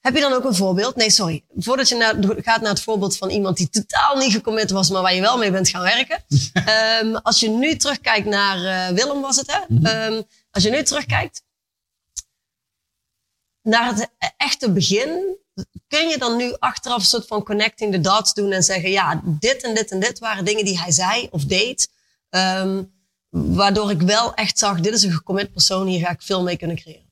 Heb 0.00 0.14
je 0.14 0.20
dan 0.20 0.32
ook 0.32 0.44
een 0.44 0.54
voorbeeld? 0.54 0.96
Nee, 0.96 1.10
sorry. 1.10 1.44
Voordat 1.56 1.88
je 1.88 1.94
naar, 1.94 2.14
gaat 2.36 2.60
naar 2.60 2.70
het 2.70 2.80
voorbeeld 2.80 3.16
van 3.16 3.30
iemand 3.30 3.56
die 3.56 3.68
totaal 3.68 4.16
niet 4.16 4.32
gecommit 4.32 4.70
was, 4.70 4.90
maar 4.90 5.02
waar 5.02 5.14
je 5.14 5.20
wel 5.20 5.38
mee 5.38 5.50
bent 5.50 5.68
gaan 5.68 5.82
werken. 5.82 6.24
Ehm, 6.52 7.14
als 7.14 7.40
je 7.40 7.48
nu 7.48 7.76
terugkijkt 7.76 8.26
naar 8.26 8.64
eh, 8.64 8.94
Willem 8.94 9.20
was 9.20 9.36
het 9.36 9.52
hè? 9.52 9.58
Mhm. 9.68 9.86
Ehm, 9.86 10.22
als 10.50 10.62
je 10.62 10.70
nu 10.70 10.82
terugkijkt 10.82 11.42
naar 13.62 13.94
het 13.94 14.10
echte 14.36 14.70
begin, 14.72 15.36
kun 15.88 16.08
je 16.08 16.18
dan 16.18 16.36
nu 16.36 16.54
achteraf 16.58 16.98
een 16.98 17.04
soort 17.04 17.26
van 17.26 17.42
connecting 17.44 17.92
the 17.92 18.00
dots 18.00 18.34
doen 18.34 18.52
en 18.52 18.62
zeggen, 18.62 18.90
ja, 18.90 19.22
dit 19.24 19.62
en 19.62 19.74
dit 19.74 19.90
en 19.90 20.00
dit 20.00 20.18
waren 20.18 20.44
dingen 20.44 20.64
die 20.64 20.80
hij 20.80 20.90
zei 20.90 21.28
of 21.30 21.44
deed. 21.44 21.88
Waardoor 23.44 23.90
ik 23.90 24.00
wel 24.02 24.34
echt 24.34 24.58
zag, 24.58 24.80
dit 24.80 24.92
is 24.94 25.02
een 25.02 25.12
gecommit 25.12 25.52
persoon, 25.52 25.86
hier 25.86 26.00
ga 26.00 26.10
ik 26.10 26.22
veel 26.22 26.42
mee 26.42 26.56
kunnen 26.56 26.76
creëren. 26.76 27.04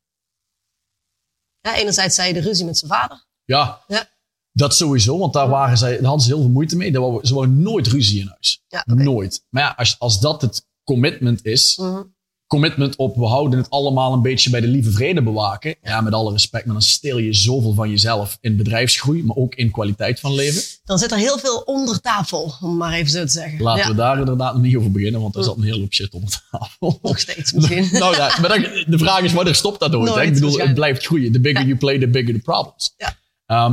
Ja, 1.61 1.77
enerzijds 1.77 2.15
zei 2.15 2.29
je 2.29 2.35
de 2.35 2.41
ruzie 2.41 2.65
met 2.65 2.79
zijn 2.79 2.91
vader. 2.91 3.25
Ja, 3.45 3.85
Ja. 3.89 4.09
dat 4.53 4.75
sowieso, 4.75 5.19
want 5.19 5.33
daar, 5.33 5.49
waren 5.49 5.79
zij, 5.79 5.93
daar 5.97 6.05
hadden 6.05 6.21
ze 6.27 6.29
heel 6.33 6.41
veel 6.43 6.51
moeite 6.51 6.77
mee. 6.77 6.93
Daar 6.93 7.19
Ze 7.23 7.35
wouden 7.35 7.63
nooit 7.63 7.87
ruzie 7.87 8.21
in 8.21 8.29
huis. 8.29 8.63
Ja. 8.69 8.83
Nooit. 8.87 9.45
Maar 9.51 9.63
ja, 9.63 9.75
als, 9.77 9.99
als 9.99 10.21
dat 10.21 10.43
het 10.43 10.67
commitment 10.85 11.45
is, 11.45 11.77
Mhm. 11.77 12.03
commitment 12.47 12.97
op 12.97 13.17
we 13.17 13.27
houden 13.27 13.59
het 13.59 13.71
allemaal 13.71 14.13
een 14.13 14.23
beetje 14.23 14.51
bij 14.51 14.61
de 14.61 14.67
lieve 14.67 14.91
vrede 14.91 15.23
bewaken. 15.23 15.75
Ja, 15.83 16.01
met 16.01 16.13
alle 16.13 16.33
respect, 16.33 16.65
maar 16.65 16.75
dan 16.75 16.83
steel 16.83 17.19
je 17.19 17.33
zoveel 17.33 17.75
van 17.75 17.91
jezelf 17.91 18.39
in 18.41 18.57
bedrijfsgroei, 18.57 19.23
maar 19.25 19.37
ook 19.37 19.55
in 19.55 19.71
kwaliteit 19.71 20.21
van 20.21 20.35
leven. 20.35 20.63
Dan 20.85 20.99
zit 20.99 21.11
er 21.13 21.19
heel 21.19 21.39
veel 21.39 21.57
onder 21.59 22.01
tafel, 22.01 22.55
om 22.61 22.77
maar 22.77 22.93
even 22.93 23.11
zo 23.11 23.21
te 23.25 23.31
zeggen. 23.33 23.63
Laten 23.63 23.83
Ja, 23.83 23.89
we 23.89 23.95
daar 23.95 24.19
inderdaad 24.19 24.55
nog 24.55 24.63
niet 24.63 24.77
over 24.77 24.91
beginnen, 24.91 25.21
want 25.21 25.37
er 25.37 25.45
zat 25.45 25.57
een 25.57 25.63
hele 25.63 25.81
hoop 25.81 25.93
shit 25.93 26.13
onder 26.15 26.43
tafel. 26.51 26.99
Nog 27.03 27.19
steeds 27.19 27.53
misschien. 27.53 27.89
nou 28.03 28.17
ja, 28.17 28.39
maar 28.41 28.49
dan, 28.49 28.61
de 28.87 28.99
vraag 28.99 29.21
is, 29.21 29.33
wanneer 29.33 29.55
stopt 29.55 29.81
dat 29.81 29.95
ooit? 29.95 30.15
Nooit, 30.15 30.27
Ik 30.29 30.35
bedoel, 30.35 30.59
het 30.59 30.75
blijft 30.75 31.07
groeien. 31.07 31.33
The 31.33 31.41
bigger 31.41 31.61
Ja. 31.61 31.67
you 31.67 31.79
play, 31.79 31.99
the 31.99 32.09
bigger 32.09 32.35
the 32.35 32.41
problems. 32.41 32.95
Ja. 32.97 33.17
Ehm, 33.47 33.73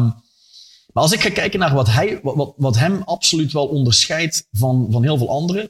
maar 0.93 1.03
als 1.03 1.11
ik 1.11 1.21
ga 1.21 1.29
kijken 1.29 1.59
naar 1.59 1.73
wat, 1.73 1.87
hij, 1.87 2.19
wat, 2.23 2.35
wat, 2.35 2.53
wat 2.57 2.77
hem 2.77 3.01
absoluut 3.01 3.51
wel 3.51 3.67
onderscheidt 3.67 4.47
van, 4.51 4.87
van 4.91 5.03
heel 5.03 5.17
veel 5.17 5.29
anderen, 5.29 5.69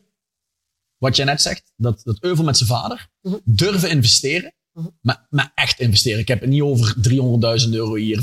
wat 0.97 1.15
jij 1.15 1.25
net 1.25 1.41
zegt, 1.41 1.71
dat, 1.75 2.01
dat 2.03 2.17
euvel 2.19 2.43
met 2.43 2.57
zijn 2.57 2.69
vader, 2.69 3.09
Mhm. 3.21 3.35
durven 3.43 3.89
investeren. 3.89 4.53
Maar, 5.01 5.27
maar 5.29 5.51
echt 5.55 5.79
investeren. 5.79 6.19
Ik 6.19 6.27
heb 6.27 6.41
het 6.41 6.49
niet 6.49 6.61
over 6.61 6.95
300.000 7.63 7.69
euro 7.73 7.95
hier, 7.95 8.21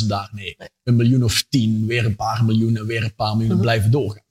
500.000 0.00 0.06
daar. 0.08 0.30
Nee. 0.32 0.54
Nee. 0.58 0.68
een 0.82 0.96
miljoen 0.96 1.24
of 1.24 1.42
tien, 1.48 1.86
weer 1.86 2.04
een 2.04 2.16
paar 2.16 2.44
miljoenen, 2.44 2.86
weer 2.86 3.02
een 3.04 3.14
paar 3.14 3.30
miljoenen, 3.30 3.54
Mhm. 3.56 3.64
blijven 3.64 3.90
doorgaan. 3.90 4.22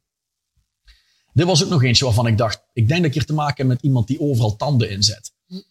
Dit 1.33 1.45
was 1.45 1.63
ook 1.63 1.69
nog 1.69 1.83
eentje 1.83 2.05
waarvan 2.05 2.27
ik 2.27 2.38
dacht, 2.38 2.63
ik 2.74 2.88
denk 2.88 3.00
dat 3.00 3.07
ik 3.10 3.13
hier 3.13 3.25
te 3.25 3.33
maken 3.33 3.57
heb 3.57 3.67
met 3.67 3.81
iemand 3.83 4.07
die 4.07 4.19
overal 4.19 4.55
tanden 4.55 4.89
inzet. 4.89 5.33
Mhm. 5.48 5.62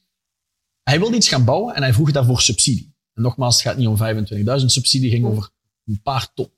Hij 0.82 0.98
wilde 0.98 1.16
iets 1.16 1.28
gaan 1.28 1.44
bouwen 1.44 1.74
en 1.74 1.82
hij 1.82 1.92
vroeg 1.92 2.10
daarvoor 2.12 2.40
subsidie. 2.40 2.94
En 3.14 3.22
nogmaals, 3.22 3.54
het 3.54 3.62
gaat 3.62 3.76
niet 3.76 3.86
om 3.86 3.96
25.000 3.96 4.72
subsidie, 4.72 5.10
ging 5.10 5.22
Mhm. 5.22 5.32
over 5.32 5.50
een 5.84 6.02
paar 6.02 6.32
ton. 6.34 6.50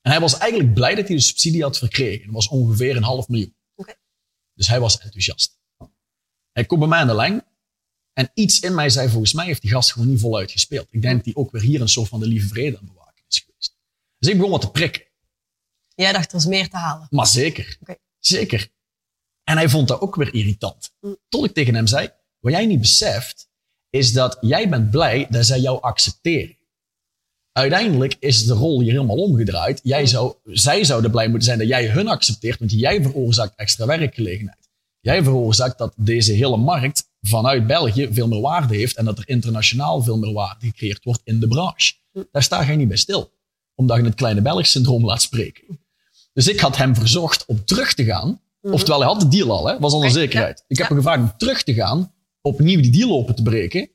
En 0.00 0.10
hij 0.10 0.20
was 0.20 0.38
eigenlijk 0.38 0.74
blij 0.74 0.94
dat 0.94 1.06
hij 1.06 1.16
de 1.16 1.22
subsidie 1.22 1.62
had 1.62 1.78
verkregen. 1.78 2.24
Dat 2.24 2.34
was 2.34 2.48
ongeveer 2.48 2.96
een 2.96 3.02
half 3.02 3.28
miljoen. 3.28 3.54
Dus 4.54 4.68
hij 4.68 4.80
was 4.80 4.98
enthousiast. 4.98 5.58
Hij 6.52 6.64
komt 6.64 6.80
bij 6.80 6.88
mij 6.88 6.98
aan 7.00 7.06
de 7.06 7.14
lijn. 7.14 7.44
En 8.18 8.30
iets 8.34 8.60
in 8.60 8.74
mij 8.74 8.90
zei, 8.90 9.08
volgens 9.08 9.32
mij 9.32 9.46
heeft 9.46 9.62
die 9.62 9.70
gast 9.70 9.92
gewoon 9.92 10.08
niet 10.08 10.20
voluit 10.20 10.50
gespeeld. 10.50 10.86
Ik 10.90 11.02
denk 11.02 11.16
dat 11.16 11.24
hij 11.24 11.34
ook 11.34 11.50
weer 11.50 11.62
hier 11.62 11.80
een 11.80 11.88
soort 11.88 12.08
van 12.08 12.20
de 12.20 12.26
lieve 12.26 12.48
vrede 12.48 12.78
aan 12.78 12.86
bewaken 12.86 13.24
is 13.28 13.38
geweest. 13.46 13.76
Dus 14.18 14.30
ik 14.30 14.36
begon 14.36 14.50
wat 14.50 14.60
te 14.60 14.70
prikken. 14.70 15.02
Jij 15.94 16.12
dacht, 16.12 16.32
er 16.32 16.38
is 16.38 16.46
meer 16.46 16.68
te 16.68 16.76
halen. 16.76 17.06
Maar 17.10 17.26
zeker. 17.26 17.78
Zeker. 18.18 18.68
En 19.44 19.56
hij 19.56 19.68
vond 19.68 19.88
dat 19.88 20.00
ook 20.00 20.16
weer 20.16 20.34
irritant. 20.34 20.92
Mm. 21.00 21.16
Tot 21.28 21.44
ik 21.44 21.54
tegen 21.54 21.74
hem 21.74 21.86
zei, 21.86 22.08
wat 22.38 22.52
jij 22.52 22.66
niet 22.66 22.80
beseft, 22.80 23.48
is 23.90 24.12
dat 24.12 24.36
jij 24.40 24.68
bent 24.68 24.90
blij 24.90 25.26
dat 25.30 25.46
zij 25.46 25.60
jou 25.60 25.80
accepteren. 25.80 26.56
Uiteindelijk 27.52 28.16
is 28.18 28.44
de 28.44 28.54
rol 28.54 28.80
hier 28.80 28.92
helemaal 28.92 29.16
omgedraaid. 29.16 29.80
Jij 29.82 30.06
zou, 30.06 30.34
zij 30.44 30.84
zouden 30.84 31.10
blij 31.10 31.28
moeten 31.28 31.46
zijn 31.46 31.58
dat 31.58 31.68
jij 31.68 31.88
hun 31.88 32.08
accepteert, 32.08 32.58
want 32.58 32.72
jij 32.72 33.02
veroorzaakt 33.02 33.56
extra 33.56 33.86
werkgelegenheid. 33.86 34.68
Jij 35.00 35.22
veroorzaakt 35.22 35.78
dat 35.78 35.92
deze 35.96 36.32
hele 36.32 36.56
markt 36.56 37.05
vanuit 37.28 37.66
België 37.66 38.08
veel 38.12 38.28
meer 38.28 38.40
waarde 38.40 38.76
heeft 38.76 38.96
en 38.96 39.04
dat 39.04 39.18
er 39.18 39.28
internationaal 39.28 40.02
veel 40.02 40.18
meer 40.18 40.32
waarde 40.32 40.66
gecreëerd 40.66 41.04
wordt 41.04 41.20
in 41.24 41.40
de 41.40 41.48
branche. 41.48 41.94
Daar 42.32 42.42
sta 42.42 42.62
je 42.62 42.76
niet 42.76 42.88
bij 42.88 42.96
stil, 42.96 43.32
omdat 43.74 43.96
je 43.96 44.02
het 44.04 44.14
kleine 44.14 44.40
Belg-syndroom 44.42 45.04
laat 45.04 45.22
spreken. 45.22 45.80
Dus 46.32 46.48
ik 46.48 46.60
had 46.60 46.76
hem 46.76 46.94
verzocht 46.94 47.44
om 47.46 47.64
terug 47.64 47.94
te 47.94 48.04
gaan. 48.04 48.40
Oftewel, 48.60 48.98
hij 49.00 49.08
had 49.08 49.20
de 49.20 49.28
deal 49.28 49.50
al, 49.50 49.66
hè, 49.68 49.78
was 49.78 49.92
al 49.92 50.04
een 50.04 50.10
zekerheid. 50.10 50.64
Ik 50.68 50.78
heb 50.78 50.88
hem 50.88 50.96
gevraagd 50.96 51.20
om 51.20 51.32
terug 51.36 51.62
te 51.62 51.74
gaan, 51.74 52.12
opnieuw 52.40 52.80
die 52.80 52.90
deal 52.92 53.10
open 53.10 53.34
te 53.34 53.42
breken 53.42 53.90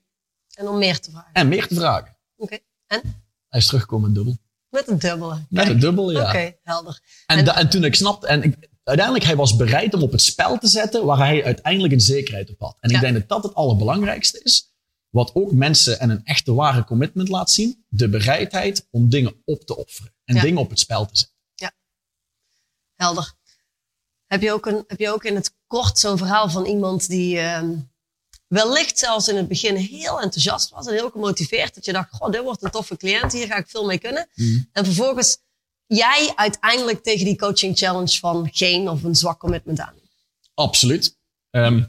En 0.54 0.68
om 0.68 0.78
meer 0.78 1.00
te 1.00 1.12
vragen. 1.12 1.30
en 1.34 1.48
meer 1.48 1.68
te 1.68 1.76
vragen. 1.76 2.18
Oké. 2.38 2.58
En? 2.88 3.02
Hij 3.50 3.60
is 3.60 3.66
teruggekomen 3.66 4.06
met 4.06 4.16
dubbel. 4.16 4.38
Met 4.70 4.88
een 4.88 5.00
dubbele. 5.00 5.46
Met 5.50 5.68
een 5.68 5.80
dubbel, 5.80 6.12
ja. 6.12 6.28
Oké, 6.30 6.56
helder. 6.64 7.00
En, 7.26 7.38
En- 7.38 7.56
en 7.56 7.70
toen 7.70 7.84
ik 7.84 7.96
snapte, 7.96 8.28
en 8.28 8.44
ik, 8.44 8.70
uiteindelijk 8.84 9.26
hij 9.26 9.36
was 9.36 9.56
bereid 9.56 9.94
om 9.94 10.02
op 10.02 10.12
het 10.12 10.22
spel 10.22 10.58
te 10.58 10.68
zetten 10.68 11.06
waar 11.06 11.18
hij 11.18 11.44
uiteindelijk 11.44 11.94
een 11.94 12.02
zekerheid 12.02 12.50
op 12.50 12.60
had. 12.60 12.78
En 12.80 12.90
ik 12.90 12.96
Ja. 12.96 13.02
denk 13.02 13.14
dat 13.14 13.28
dat 13.30 13.44
het 13.44 13.54
allerbelangrijkste 13.54 14.40
is. 14.44 14.70
Wat 15.10 15.36
ook 15.36 15.52
mensen 15.52 16.00
en 16.00 16.10
een 16.10 16.24
echte 16.24 16.54
ware 16.54 16.84
commitment 16.84 17.28
laat 17.30 17.52
zien. 17.52 17.86
De 17.88 18.10
bereidheid 18.10 18.88
om 18.92 19.10
dingen 19.10 19.42
op 19.46 19.62
te 19.66 19.78
offeren. 19.78 20.14
En 20.26 20.36
Ja. 20.36 20.42
dingen 20.42 20.58
op 20.62 20.70
het 20.70 20.80
spel 20.80 21.06
te 21.06 21.18
zetten. 21.18 21.36
Helder. 22.96 23.34
Heb 24.28 24.42
je 24.42 24.54
ook, 24.54 24.66
een, 24.66 24.84
heb 24.88 25.00
je 25.00 25.10
ook 25.12 25.24
in 25.24 25.36
het 25.36 25.54
kort 25.68 26.00
zo'n 26.00 26.18
verhaal 26.18 26.50
van 26.50 26.66
iemand 26.66 27.08
die 27.08 27.40
ehm, 27.40 27.76
wellicht 28.48 29.00
zelfs 29.00 29.28
in 29.28 29.36
het 29.36 29.48
begin 29.48 29.76
heel 29.76 30.22
enthousiast 30.22 30.70
was 30.70 30.88
en 30.88 30.94
heel 30.94 31.10
gemotiveerd. 31.10 31.76
Dat 31.76 31.86
je 31.86 31.94
dacht, 31.94 32.12
goh, 32.12 32.32
dit 32.32 32.42
wordt 32.42 32.64
een 32.64 32.72
toffe 32.72 32.98
cliënt, 32.98 33.34
hier 33.34 33.48
ga 33.48 33.56
ik 33.56 33.70
veel 33.70 33.86
mee 33.86 34.00
kunnen. 34.00 34.28
Mhm. 34.36 34.60
En 34.72 34.86
vervolgens 34.86 35.38
jij 35.98 36.32
uiteindelijk 36.36 37.04
tegen 37.04 37.26
die 37.26 37.38
coaching 37.38 37.78
challenge 37.78 38.20
van 38.20 38.50
geen 38.52 38.90
of 38.90 39.04
een 39.04 39.16
zwak 39.16 39.40
commitment 39.40 39.80
aan. 39.80 39.94
Absoluut. 40.54 41.18
Ehm, 41.50 41.84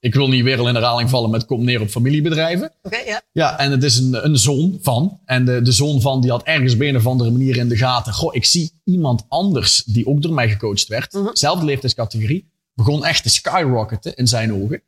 ik 0.00 0.14
wil 0.14 0.28
niet 0.28 0.44
weer 0.44 0.58
al 0.58 0.68
in 0.68 0.74
herhaling 0.74 1.10
vallen 1.10 1.30
met 1.30 1.46
komt 1.46 1.62
neer 1.62 1.80
op 1.80 1.88
familiebedrijven. 1.88 2.72
Oké, 2.82 2.98
ja. 2.98 3.22
Ja, 3.32 3.58
en 3.58 3.70
het 3.70 3.82
is 3.82 3.98
een, 3.98 4.24
een 4.24 4.36
zoon 4.36 4.78
van. 4.82 5.20
En 5.24 5.44
de, 5.44 5.62
de 5.62 5.72
zoon 5.72 6.00
van 6.00 6.20
die 6.20 6.30
had 6.30 6.42
ergens 6.42 6.74
op 6.74 6.80
een 6.80 6.96
of 6.96 7.06
andere 7.06 7.30
manier 7.30 7.56
in 7.56 7.68
de 7.68 7.76
gaten. 7.76 8.12
Goh, 8.12 8.34
ik 8.34 8.44
zie 8.44 8.80
iemand 8.84 9.24
anders 9.28 9.84
die 9.84 10.06
ook 10.06 10.22
door 10.22 10.32
mij 10.32 10.48
gecoacht 10.48 10.86
werd. 10.86 11.12
Mhm. 11.12 11.28
Zelfde 11.32 11.64
leeftijdscategorie. 11.64 12.50
Begon 12.74 13.04
echt 13.04 13.22
te 13.22 13.28
skyrocketen 13.28 14.16
in 14.16 14.28
zijn 14.28 14.54
ogen. 14.54 14.82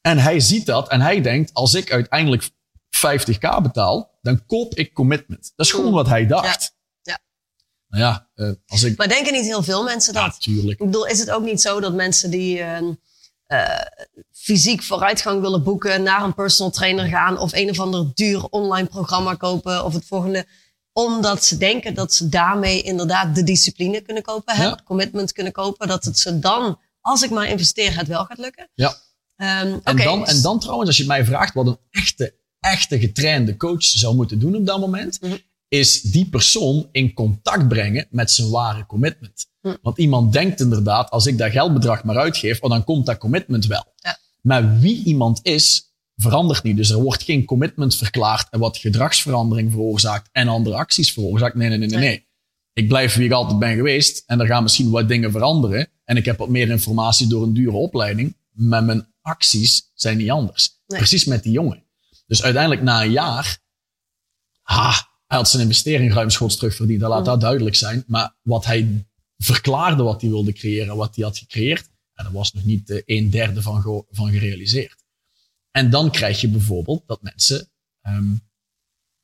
En 0.00 0.18
hij 0.18 0.40
ziet 0.40 0.66
dat 0.66 0.88
en 0.88 1.00
hij 1.00 1.20
denkt, 1.20 1.54
als 1.54 1.74
ik 1.74 1.92
uiteindelijk 1.92 2.50
50k 3.06 3.62
betaal, 3.62 4.18
dan 4.22 4.46
koop 4.46 4.74
ik 4.74 4.92
commitment. 4.92 5.52
Dat 5.56 5.66
is 5.66 5.72
gewoon 5.72 5.92
wat 5.92 6.08
hij 6.08 6.26
dacht. 6.26 6.62
Ja. 6.62 6.77
Nou 7.88 8.02
ja, 8.02 8.28
eh, 8.34 8.50
als 8.66 8.82
ik... 8.82 8.96
Maar 8.96 9.08
denken 9.08 9.32
niet 9.32 9.44
heel 9.44 9.62
veel 9.62 9.82
mensen 9.84 10.14
dat? 10.14 10.26
Natuurlijk. 10.26 10.80
Ik 10.80 10.86
bedoel, 10.86 11.06
is 11.06 11.18
het 11.18 11.30
ook 11.30 11.44
niet 11.44 11.60
zo 11.60 11.80
dat 11.80 11.94
mensen 11.94 12.30
die 12.30 12.60
ehm, 12.60 12.92
eh, 13.46 13.80
fysiek 14.32 14.82
vooruitgang 14.82 15.40
willen 15.40 15.62
boeken, 15.62 16.02
naar 16.02 16.22
een 16.24 16.34
personal 16.34 16.72
trainer 16.72 17.06
gaan 17.06 17.38
of 17.38 17.52
een 17.52 17.70
of 17.70 17.80
ander 17.80 18.10
duur 18.14 18.44
online 18.44 18.88
programma 18.88 19.34
kopen 19.34 19.84
of 19.84 19.94
het 19.94 20.04
volgende, 20.06 20.46
omdat 20.92 21.44
ze 21.44 21.56
denken 21.56 21.94
dat 21.94 22.14
ze 22.14 22.28
daarmee 22.28 22.82
inderdaad 22.82 23.34
de 23.34 23.42
discipline 23.42 24.00
kunnen 24.00 24.22
kopen, 24.22 24.56
Ja. 24.56 24.70
het 24.70 24.82
commitment 24.82 25.32
kunnen 25.32 25.52
kopen, 25.52 25.88
dat 25.88 26.04
het 26.04 26.18
ze 26.18 26.38
dan, 26.38 26.78
als 27.00 27.22
ik 27.22 27.30
maar 27.30 27.48
investeer, 27.48 27.96
het 27.96 28.06
wel 28.08 28.24
gaat 28.24 28.38
lukken. 28.38 28.68
Ja. 28.74 28.94
Ehm, 29.36 29.78
En, 29.82 29.96
dan, 29.96 30.18
dus- 30.20 30.28
en 30.28 30.42
dan 30.42 30.60
trouwens, 30.60 30.88
als 30.88 30.96
je 30.98 31.06
mij 31.06 31.24
vraagt 31.24 31.54
wat 31.54 31.66
een 31.66 31.78
echte, 31.90 32.34
echte 32.60 32.98
getrainde 32.98 33.56
coach 33.56 33.82
zou 33.84 34.14
moeten 34.14 34.38
doen 34.38 34.54
op 34.56 34.66
dat 34.66 34.80
moment, 34.80 35.20
Mhm. 35.20 35.36
Is 35.68 36.02
die 36.02 36.28
persoon 36.28 36.88
in 36.92 37.14
contact 37.14 37.68
brengen 37.68 38.06
met 38.10 38.30
zijn 38.30 38.50
ware 38.50 38.86
commitment. 38.86 39.46
Mhm. 39.60 39.76
Want 39.82 39.98
iemand 39.98 40.32
denkt 40.32 40.60
inderdaad, 40.60 41.10
als 41.10 41.26
ik 41.26 41.38
dat 41.38 41.50
geldbedrag 41.50 42.04
maar 42.04 42.16
uitgeef, 42.16 42.60
oh, 42.60 42.70
dan 42.70 42.84
komt 42.84 43.06
dat 43.06 43.18
commitment 43.18 43.66
wel. 43.66 43.84
Ja. 43.96 44.18
Maar 44.40 44.78
wie 44.78 45.04
iemand 45.04 45.40
is, 45.42 45.92
verandert 46.16 46.62
niet. 46.62 46.76
Dus 46.76 46.90
er 46.90 47.02
wordt 47.02 47.22
geen 47.22 47.44
commitment 47.44 47.94
verklaard 47.94 48.48
en 48.50 48.58
wat 48.58 48.76
gedragsverandering 48.76 49.72
veroorzaakt 49.72 50.28
en 50.32 50.48
andere 50.48 50.76
acties 50.76 51.12
veroorzaakt. 51.12 51.54
Nee, 51.54 51.68
nee, 51.68 51.78
nee, 51.78 51.88
nee. 51.88 51.98
Nee. 51.98 52.08
nee. 52.08 52.26
Ik 52.72 52.88
blijf 52.88 53.14
wie 53.14 53.24
ik 53.24 53.32
altijd 53.32 53.58
ben 53.58 53.74
geweest 53.74 54.22
en 54.26 54.40
er 54.40 54.46
gaan 54.46 54.62
misschien 54.62 54.90
wat 54.90 55.08
dingen 55.08 55.30
veranderen. 55.30 55.88
En 56.04 56.16
ik 56.16 56.24
heb 56.24 56.38
wat 56.38 56.48
meer 56.48 56.68
informatie 56.70 57.26
door 57.26 57.42
een 57.42 57.54
dure 57.54 57.76
opleiding. 57.76 58.36
Maar 58.52 58.84
mijn 58.84 59.06
acties 59.22 59.90
zijn 59.94 60.16
niet 60.16 60.30
anders. 60.30 60.70
Nee. 60.86 60.98
Precies 60.98 61.24
met 61.24 61.42
die 61.42 61.52
jongen. 61.52 61.84
Dus 62.26 62.42
uiteindelijk 62.42 62.82
na 62.82 63.02
een 63.02 63.10
jaar, 63.10 63.58
ha, 64.62 65.08
hij 65.28 65.38
had 65.38 65.48
zijn 65.48 65.62
investering 65.62 66.12
ruimschoots 66.12 66.56
terugverdiend. 66.56 67.00
Dat 67.00 67.10
laat 67.10 67.24
dat 67.24 67.40
duidelijk 67.40 67.76
zijn. 67.76 68.04
Maar 68.06 68.34
wat 68.42 68.64
hij 68.64 69.06
verklaarde 69.36 70.02
wat 70.02 70.20
hij 70.20 70.30
wilde 70.30 70.52
creëren, 70.52 70.96
wat 70.96 71.16
hij 71.16 71.24
had 71.24 71.38
gecreëerd, 71.38 71.90
ja, 72.14 72.22
daar 72.22 72.32
was 72.32 72.52
nog 72.52 72.64
niet 72.64 73.02
een 73.06 73.30
derde 73.30 73.62
van, 73.62 73.82
ge- 73.82 74.04
van 74.10 74.30
gerealiseerd. 74.30 75.04
En 75.70 75.90
dan 75.90 76.10
krijg 76.10 76.40
je 76.40 76.48
bijvoorbeeld 76.48 77.02
dat 77.06 77.22
mensen 77.22 77.70
ehm, 78.00 78.34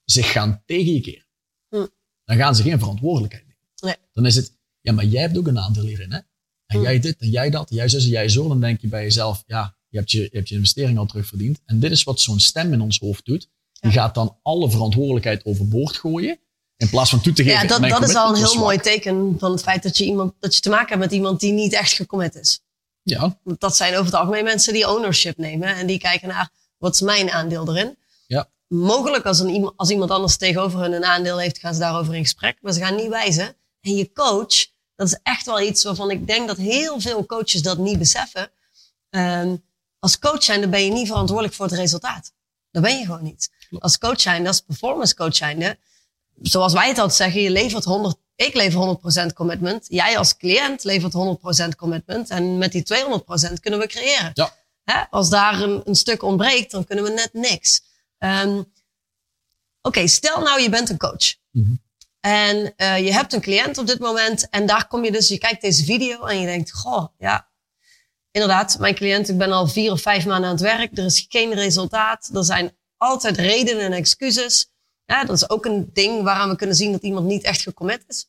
zich 0.04 0.32
gaan 0.32 0.62
tegen 0.66 0.92
je 0.94 1.00
keren. 1.00 1.26
Hm. 1.68 1.86
Dan 2.24 2.36
gaan 2.36 2.54
ze 2.56 2.62
geen 2.62 2.78
verantwoordelijkheid 2.78 3.44
nemen. 3.46 3.62
Nee. 3.80 3.94
Dan 4.12 4.26
is 4.26 4.36
het, 4.36 4.58
ja, 4.80 4.92
maar 4.92 5.04
jij 5.04 5.22
hebt 5.22 5.38
ook 5.38 5.46
een 5.46 5.58
aandeel 5.58 5.84
hierin, 5.84 6.12
hè? 6.12 6.18
En 6.66 6.76
Hm. 6.78 6.82
jij 6.82 7.00
dit, 7.00 7.16
en 7.18 7.30
jij 7.30 7.50
dat, 7.50 7.70
en 7.70 7.76
jij 7.76 7.88
zus, 7.88 8.04
en 8.04 8.10
jij 8.10 8.28
zo. 8.28 8.48
Dan 8.48 8.60
denk 8.60 8.80
je 8.80 8.88
bij 8.88 9.02
jezelf, 9.02 9.42
ja, 9.46 9.76
je 9.88 9.98
hebt 9.98 10.10
je, 10.10 10.20
je, 10.20 10.28
hebt 10.32 10.48
je 10.48 10.54
investering 10.54 10.98
al 10.98 11.06
terugverdiend. 11.06 11.60
En 11.64 11.80
dit 11.80 11.90
is 11.90 12.02
wat 12.02 12.20
zo'n 12.20 12.40
stem 12.40 12.72
in 12.72 12.80
ons 12.80 12.98
hoofd 12.98 13.24
doet. 13.24 13.48
Die 13.84 13.92
gaat 13.92 14.14
dan 14.14 14.36
alle 14.42 14.70
verantwoordelijkheid 14.70 15.44
overboord 15.44 15.96
gooien. 15.96 16.38
In 16.76 16.88
plaats 16.88 17.10
van 17.10 17.20
toe 17.20 17.32
te 17.32 17.42
geven. 17.42 17.60
ja, 17.60 17.66
dat, 17.66 17.88
dat 17.88 18.08
is 18.08 18.14
al 18.14 18.28
een 18.28 18.36
heel 18.36 18.58
mooi 18.58 18.78
teken 18.78 19.36
van 19.38 19.50
het 19.50 19.62
feit 19.62 19.82
dat 19.82 19.96
je, 19.96 20.04
iemand, 20.04 20.32
dat 20.40 20.54
je 20.54 20.60
te 20.60 20.70
maken 20.70 20.88
hebt 20.88 21.00
met 21.00 21.12
iemand 21.12 21.40
die 21.40 21.52
niet 21.52 21.72
echt 21.72 21.92
gecommit 21.92 22.34
is. 22.34 22.60
Ja, 23.02 23.38
Want 23.42 23.60
dat 23.60 23.76
zijn 23.76 23.92
over 23.92 24.04
het 24.04 24.14
algemeen 24.14 24.44
mensen 24.44 24.72
die 24.72 24.88
ownership 24.88 25.36
nemen 25.36 25.68
en 25.76 25.86
die 25.86 25.98
kijken 25.98 26.28
naar 26.28 26.50
wat 26.78 26.94
is 26.94 27.00
mijn 27.00 27.30
aandeel 27.30 27.68
erin. 27.68 27.96
ja, 28.26 28.48
Mogelijk 28.68 29.24
als, 29.26 29.40
een, 29.40 29.72
als 29.76 29.90
iemand 29.90 30.10
anders 30.10 30.36
tegenover 30.36 30.80
hun 30.80 30.92
een 30.92 31.04
aandeel 31.04 31.38
heeft, 31.38 31.58
gaan 31.58 31.74
ze 31.74 31.80
daarover 31.80 32.14
in 32.14 32.22
gesprek. 32.22 32.58
Maar 32.60 32.72
ze 32.72 32.80
gaan 32.80 32.96
niet 32.96 33.08
wijzen. 33.08 33.56
En 33.80 33.96
je 33.96 34.12
coach, 34.12 34.66
dat 34.94 35.06
is 35.06 35.18
echt 35.22 35.46
wel 35.46 35.60
iets 35.60 35.84
waarvan 35.84 36.10
ik 36.10 36.26
denk 36.26 36.48
dat 36.48 36.56
heel 36.56 37.00
veel 37.00 37.26
coaches 37.26 37.62
dat 37.62 37.78
niet 37.78 37.98
beseffen. 37.98 38.50
Ehm, 39.10 39.56
als 39.98 40.18
coach 40.18 40.42
zijn, 40.42 40.60
dan 40.60 40.70
ben 40.70 40.84
je 40.84 40.90
niet 40.92 41.06
verantwoordelijk 41.06 41.54
voor 41.54 41.66
het 41.66 41.74
resultaat. 41.74 42.32
Dat 42.70 42.82
ben 42.82 42.98
je 42.98 43.04
gewoon 43.04 43.22
niet. 43.22 43.50
Als 43.78 43.98
coach 43.98 44.20
zijn, 44.20 44.46
als 44.46 44.60
performance 44.60 45.14
coach 45.14 45.36
zijnde, 45.36 45.78
zoals 46.42 46.72
wij 46.72 46.88
het 46.88 46.98
altijd 46.98 47.16
zeggen, 47.16 47.40
je 47.40 47.50
levert 47.50 47.84
100, 47.84 48.16
ik 48.36 48.54
lever 48.54 48.98
100% 49.30 49.32
commitment. 49.34 49.86
Jij 49.88 50.18
als 50.18 50.36
cliënt 50.36 50.84
levert 50.84 51.12
100% 51.72 51.76
commitment. 51.76 52.30
En 52.30 52.58
met 52.58 52.72
die 52.72 52.82
200% 52.82 53.52
kunnen 53.60 53.80
we 53.80 53.86
creëren. 53.86 54.30
Ja. 54.34 54.54
Hè? 54.84 55.02
Als 55.10 55.30
daar 55.30 55.60
een, 55.60 55.82
een 55.84 55.94
stuk 55.94 56.22
ontbreekt, 56.22 56.70
dan 56.70 56.84
kunnen 56.84 57.04
we 57.04 57.10
net 57.10 57.30
niks. 57.32 57.82
Ehm, 58.18 58.60
Oké, 59.86 60.06
stel 60.06 60.40
nou 60.40 60.60
je 60.60 60.68
bent 60.68 60.90
een 60.90 60.98
coach. 60.98 61.34
Mhm. 61.50 61.74
En 62.20 62.74
uh, 62.76 62.98
je 62.98 63.12
hebt 63.12 63.32
een 63.32 63.40
cliënt 63.40 63.78
op 63.78 63.86
dit 63.86 63.98
moment. 63.98 64.48
En 64.48 64.66
daar 64.66 64.86
kom 64.86 65.04
je 65.04 65.12
dus, 65.12 65.28
je 65.28 65.38
kijkt 65.38 65.60
deze 65.60 65.84
video 65.84 66.24
en 66.24 66.40
je 66.40 66.46
denkt, 66.46 66.72
goh, 66.72 67.06
ja, 67.18 67.48
inderdaad, 68.30 68.78
mijn 68.78 68.94
cliënt, 68.94 69.28
ik 69.28 69.38
ben 69.38 69.52
al 69.52 69.66
vier 69.66 69.92
of 69.92 70.00
vijf 70.00 70.26
maanden 70.26 70.48
aan 70.50 70.54
het 70.54 70.64
werk. 70.64 70.98
Er 70.98 71.04
is 71.04 71.26
geen 71.28 71.54
resultaat. 71.54 72.30
Er 72.34 72.44
zijn 72.44 72.76
altijd 72.96 73.36
redenen 73.36 73.84
en 73.84 73.92
excuses. 73.92 74.68
Ja, 75.04 75.24
dat 75.24 75.36
is 75.36 75.50
ook 75.50 75.64
een 75.64 75.90
ding 75.92 76.22
waaraan 76.22 76.48
we 76.48 76.56
kunnen 76.56 76.76
zien 76.76 76.92
dat 76.92 77.02
iemand 77.02 77.26
niet 77.26 77.42
echt 77.42 77.60
gecommit 77.62 78.04
is. 78.08 78.28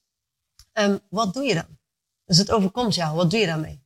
Um, 0.73 0.99
wat 1.09 1.33
doe 1.33 1.43
je 1.43 1.53
dan? 1.53 1.77
Dus 2.25 2.37
het 2.37 2.51
overkomt 2.51 2.95
jou. 2.95 3.15
Wat 3.15 3.31
doe 3.31 3.39
je 3.39 3.45
daarmee? 3.45 3.83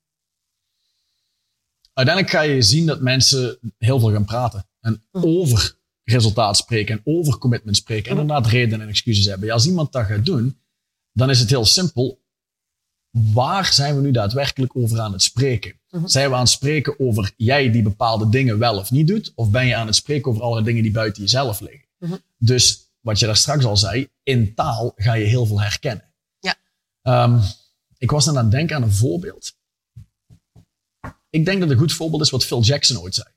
Uiteindelijk 1.94 2.36
ga 2.36 2.42
je 2.42 2.62
zien 2.62 2.86
dat 2.86 3.02
mensen 3.02 3.60
heel 3.78 4.00
veel 4.00 4.12
gaan 4.12 4.26
praten. 4.26 4.68
En 4.80 5.08
Mhm. 5.12 5.26
over 5.26 5.78
resultaat 6.04 6.58
spreken 6.58 6.98
en 6.98 7.02
over 7.18 7.38
commitment 7.38 7.78
spreken. 7.78 8.10
En 8.10 8.12
Mhm. 8.18 8.22
inderdaad 8.22 8.52
redenen 8.52 8.82
en 8.82 8.88
excuses 8.88 9.26
hebben. 9.26 9.48
Ja, 9.48 9.54
als 9.54 9.66
iemand 9.68 9.92
dat 9.92 10.06
gaat 10.06 10.26
doen, 10.26 10.62
dan 11.12 11.30
is 11.30 11.40
het 11.40 11.50
heel 11.50 11.66
simpel. 11.66 12.22
Waar 13.10 13.74
zijn 13.74 13.96
we 13.96 14.02
nu 14.02 14.12
daadwerkelijk 14.12 14.76
over 14.76 15.00
aan 15.00 15.12
het 15.12 15.24
spreken? 15.24 15.79
Mhm. 15.92 16.08
Zijn 16.08 16.30
we 16.30 16.36
aan 16.36 16.42
het 16.42 16.50
spreken 16.50 17.00
over 17.00 17.34
jij 17.38 17.72
die 17.72 17.82
bepaalde 17.82 18.30
dingen 18.30 18.58
wel 18.58 18.78
of 18.78 18.92
niet 18.92 19.08
doet? 19.08 19.32
Of 19.36 19.50
ben 19.50 19.66
je 19.66 19.76
aan 19.76 19.86
het 19.86 19.96
spreken 19.96 20.32
over 20.32 20.44
alle 20.44 20.64
dingen 20.64 20.84
die 20.84 20.92
buiten 20.92 21.22
jezelf 21.22 21.60
liggen? 21.60 21.88
Mhm. 21.98 22.16
Dus 22.38 22.92
wat 23.00 23.20
je 23.20 23.26
daar 23.26 23.38
straks 23.38 23.66
al 23.66 23.78
zei, 23.78 24.10
in 24.24 24.54
taal 24.54 24.94
ga 24.96 25.14
je 25.14 25.26
heel 25.26 25.46
veel 25.46 25.62
herkennen. 25.62 26.06
Ja. 26.40 26.56
Ehm, 27.02 27.40
ik 27.98 28.12
was 28.12 28.26
dan 28.26 28.38
aan 28.38 28.44
het 28.44 28.52
denken 28.52 28.76
aan 28.76 28.84
een 28.84 28.92
voorbeeld. 28.92 29.58
Ik 31.30 31.46
denk 31.46 31.60
dat 31.60 31.70
een 31.70 31.78
goed 31.78 31.94
voorbeeld 31.94 32.22
is 32.22 32.30
wat 32.30 32.46
Phil 32.46 32.62
Jackson 32.62 33.00
ooit 33.00 33.16
zei. 33.16 33.28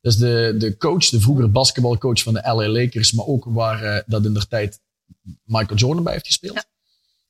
Dus 0.00 0.16
de, 0.16 0.54
de 0.58 0.76
coach, 0.76 1.08
de 1.08 1.20
vroegere 1.20 1.48
basketbalcoach 1.48 2.22
van 2.22 2.34
de 2.34 2.40
LA 2.42 2.68
Lakers, 2.68 3.12
maar 3.12 3.26
ook 3.26 3.44
waar 3.44 3.82
eh, 3.82 4.02
dat 4.06 4.24
in 4.24 4.32
der 4.32 4.48
tijd 4.48 4.80
Michael 5.44 5.78
Jordan 5.78 6.04
bij 6.04 6.12
heeft 6.12 6.26
gespeeld. 6.26 6.54
Ja. 6.54 6.64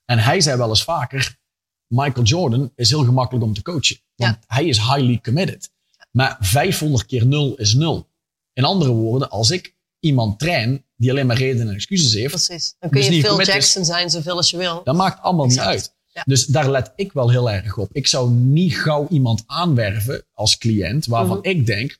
En 0.04 0.18
hij 0.18 0.40
zei 0.40 0.56
wel 0.56 0.68
eens 0.68 0.84
vaker, 0.84 1.38
Michael 1.86 2.24
Jordan 2.24 2.72
is 2.74 2.88
heel 2.90 3.04
gemakkelijk 3.04 3.44
om 3.44 3.54
te 3.54 3.62
coachen. 3.62 3.96
Want 4.16 4.38
hij 4.46 4.64
is 4.66 4.78
highly 4.78 5.18
committed. 5.22 5.70
Maar 6.10 6.36
500 6.40 7.06
keer 7.06 7.26
0 7.26 7.54
is 7.56 7.74
0. 7.74 8.08
In 8.52 8.64
andere 8.64 8.90
woorden, 8.90 9.30
als 9.30 9.50
ik 9.50 9.74
iemand 10.00 10.38
train 10.38 10.84
die 10.96 11.10
alleen 11.10 11.26
maar 11.26 11.36
redenen 11.36 11.68
en 11.68 11.74
excuses 11.74 12.12
heeft, 12.12 12.28
Precies. 12.46 12.74
Dan 12.78 12.90
kun 12.90 12.98
Dus 13.00 13.08
je 13.08 13.14
niet 13.16 13.24
Phil. 13.26 13.42
Jackson 13.42 13.84
zijn 13.84 14.10
zoveel 14.10 14.36
als 14.36 14.50
je 14.50 14.56
wil. 14.56 14.80
dat 14.84 14.94
maakt 14.96 15.22
allemaal 15.22 15.44
Exact. 15.46 15.66
niet 15.66 15.74
uit. 15.76 15.94
Ja. 16.12 16.22
Dus 16.26 16.46
daar 16.46 16.70
let 16.70 16.92
ik 16.96 17.12
wel 17.12 17.30
heel 17.30 17.50
erg 17.50 17.76
op. 17.78 17.88
Ik 17.92 18.06
zou 18.06 18.30
niet 18.30 18.78
gauw 18.78 19.06
iemand 19.10 19.42
aanwerven 19.46 20.26
als 20.32 20.58
cliënt 20.58 21.06
waarvan 21.06 21.38
Mhm. 21.38 21.48
ik 21.48 21.66
denk, 21.66 21.98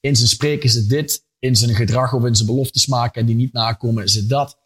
in 0.00 0.16
zijn 0.16 0.28
spreken 0.28 0.70
zit 0.70 0.88
dit, 0.88 1.24
in 1.38 1.56
zijn 1.56 1.74
gedrag 1.74 2.12
of 2.14 2.24
in 2.24 2.34
zijn 2.34 2.48
beloftes 2.48 2.86
maken 2.86 3.20
en 3.20 3.26
die 3.26 3.36
niet 3.36 3.52
nakomen 3.52 4.08
zit 4.08 4.28
dat. 4.28 4.58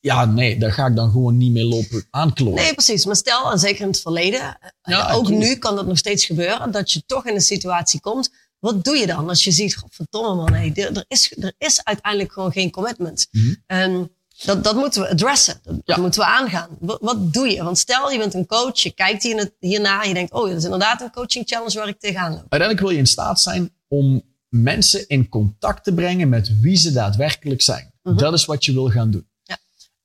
Ja, 0.00 0.24
nee, 0.24 0.58
daar 0.58 0.72
ga 0.72 0.86
ik 0.86 0.96
dan 0.96 1.10
gewoon 1.10 1.36
niet 1.36 1.52
mee 1.52 1.64
lopen 1.64 2.06
aankloppen. 2.10 2.62
Nee, 2.62 2.74
precies. 2.74 3.04
Maar 3.04 3.16
stel, 3.16 3.50
en 3.52 3.58
zeker 3.58 3.80
in 3.80 3.86
het 3.88 4.00
verleden, 4.00 4.40
eh, 4.40 4.68
Ja, 4.82 5.12
ook 5.12 5.28
nu 5.28 5.56
kan 5.56 5.76
dat 5.76 5.86
nog 5.86 5.98
steeds 5.98 6.24
gebeuren, 6.24 6.70
dat 6.72 6.92
je 6.92 7.02
toch 7.06 7.26
in 7.26 7.34
een 7.34 7.40
situatie 7.40 8.00
komt. 8.00 8.30
Wat 8.58 8.84
doe 8.84 8.96
je 8.96 9.06
dan 9.06 9.28
als 9.28 9.44
je 9.44 9.50
ziet, 9.50 9.82
verdomme 9.90 10.34
man, 10.34 10.52
hey, 10.52 10.72
er, 10.74 11.04
is, 11.08 11.34
er 11.40 11.54
is 11.58 11.84
uiteindelijk 11.84 12.32
gewoon 12.32 12.52
geen 12.52 12.70
commitment. 12.70 13.26
Mhm. 13.66 14.04
Dat, 14.44 14.64
dat 14.64 14.74
moeten 14.76 15.02
we 15.02 15.08
adressen, 15.10 15.60
dat, 15.62 15.74
dat 15.74 15.96
Ja. 15.96 16.02
moeten 16.02 16.20
we 16.20 16.26
aangaan. 16.26 16.68
Wat, 16.80 16.98
wat 17.00 17.32
doe 17.32 17.48
je? 17.48 17.62
Want 17.62 17.78
stel, 17.78 18.10
je 18.10 18.18
bent 18.18 18.34
een 18.34 18.46
coach, 18.46 18.78
je 18.78 18.90
kijkt 18.90 19.22
hier, 19.22 19.50
hierna 19.58 20.02
en 20.02 20.08
je 20.08 20.14
denkt, 20.14 20.32
oh, 20.32 20.48
dat 20.48 20.56
is 20.56 20.64
inderdaad 20.64 21.00
een 21.00 21.10
coaching 21.10 21.48
challenge 21.48 21.78
waar 21.78 21.88
ik 21.88 21.98
tegenaan 22.00 22.30
loop. 22.30 22.40
Uiteindelijk 22.40 22.80
wil 22.80 22.90
je 22.90 22.98
in 22.98 23.06
staat 23.06 23.40
zijn 23.40 23.70
om 23.88 24.22
mensen 24.48 25.08
in 25.08 25.28
contact 25.28 25.84
te 25.84 25.94
brengen 25.94 26.28
met 26.28 26.60
wie 26.60 26.76
ze 26.76 26.92
daadwerkelijk 26.92 27.62
zijn. 27.62 27.92
Mhm. 28.02 28.16
Dat 28.16 28.32
is 28.32 28.44
wat 28.44 28.64
je 28.64 28.72
wil 28.72 28.88
gaan 28.90 29.10
doen. 29.10 29.26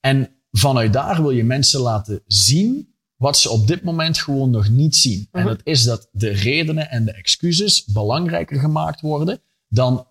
En 0.05 0.29
vanuit 0.51 0.93
daar 0.93 1.21
wil 1.21 1.31
je 1.31 1.43
mensen 1.43 1.79
laten 1.79 2.21
zien 2.27 2.95
wat 3.15 3.37
ze 3.37 3.49
op 3.49 3.67
dit 3.67 3.83
moment 3.83 4.17
gewoon 4.17 4.49
nog 4.49 4.69
niet 4.69 4.95
zien. 4.95 5.27
En 5.31 5.39
Mhm. 5.39 5.49
dat 5.49 5.61
is 5.63 5.83
dat 5.83 6.09
de 6.11 6.29
redenen 6.29 6.89
en 6.89 7.05
de 7.05 7.11
excuses 7.11 7.85
belangrijker 7.85 8.59
gemaakt 8.59 9.01
worden 9.01 9.41
dan 9.67 10.07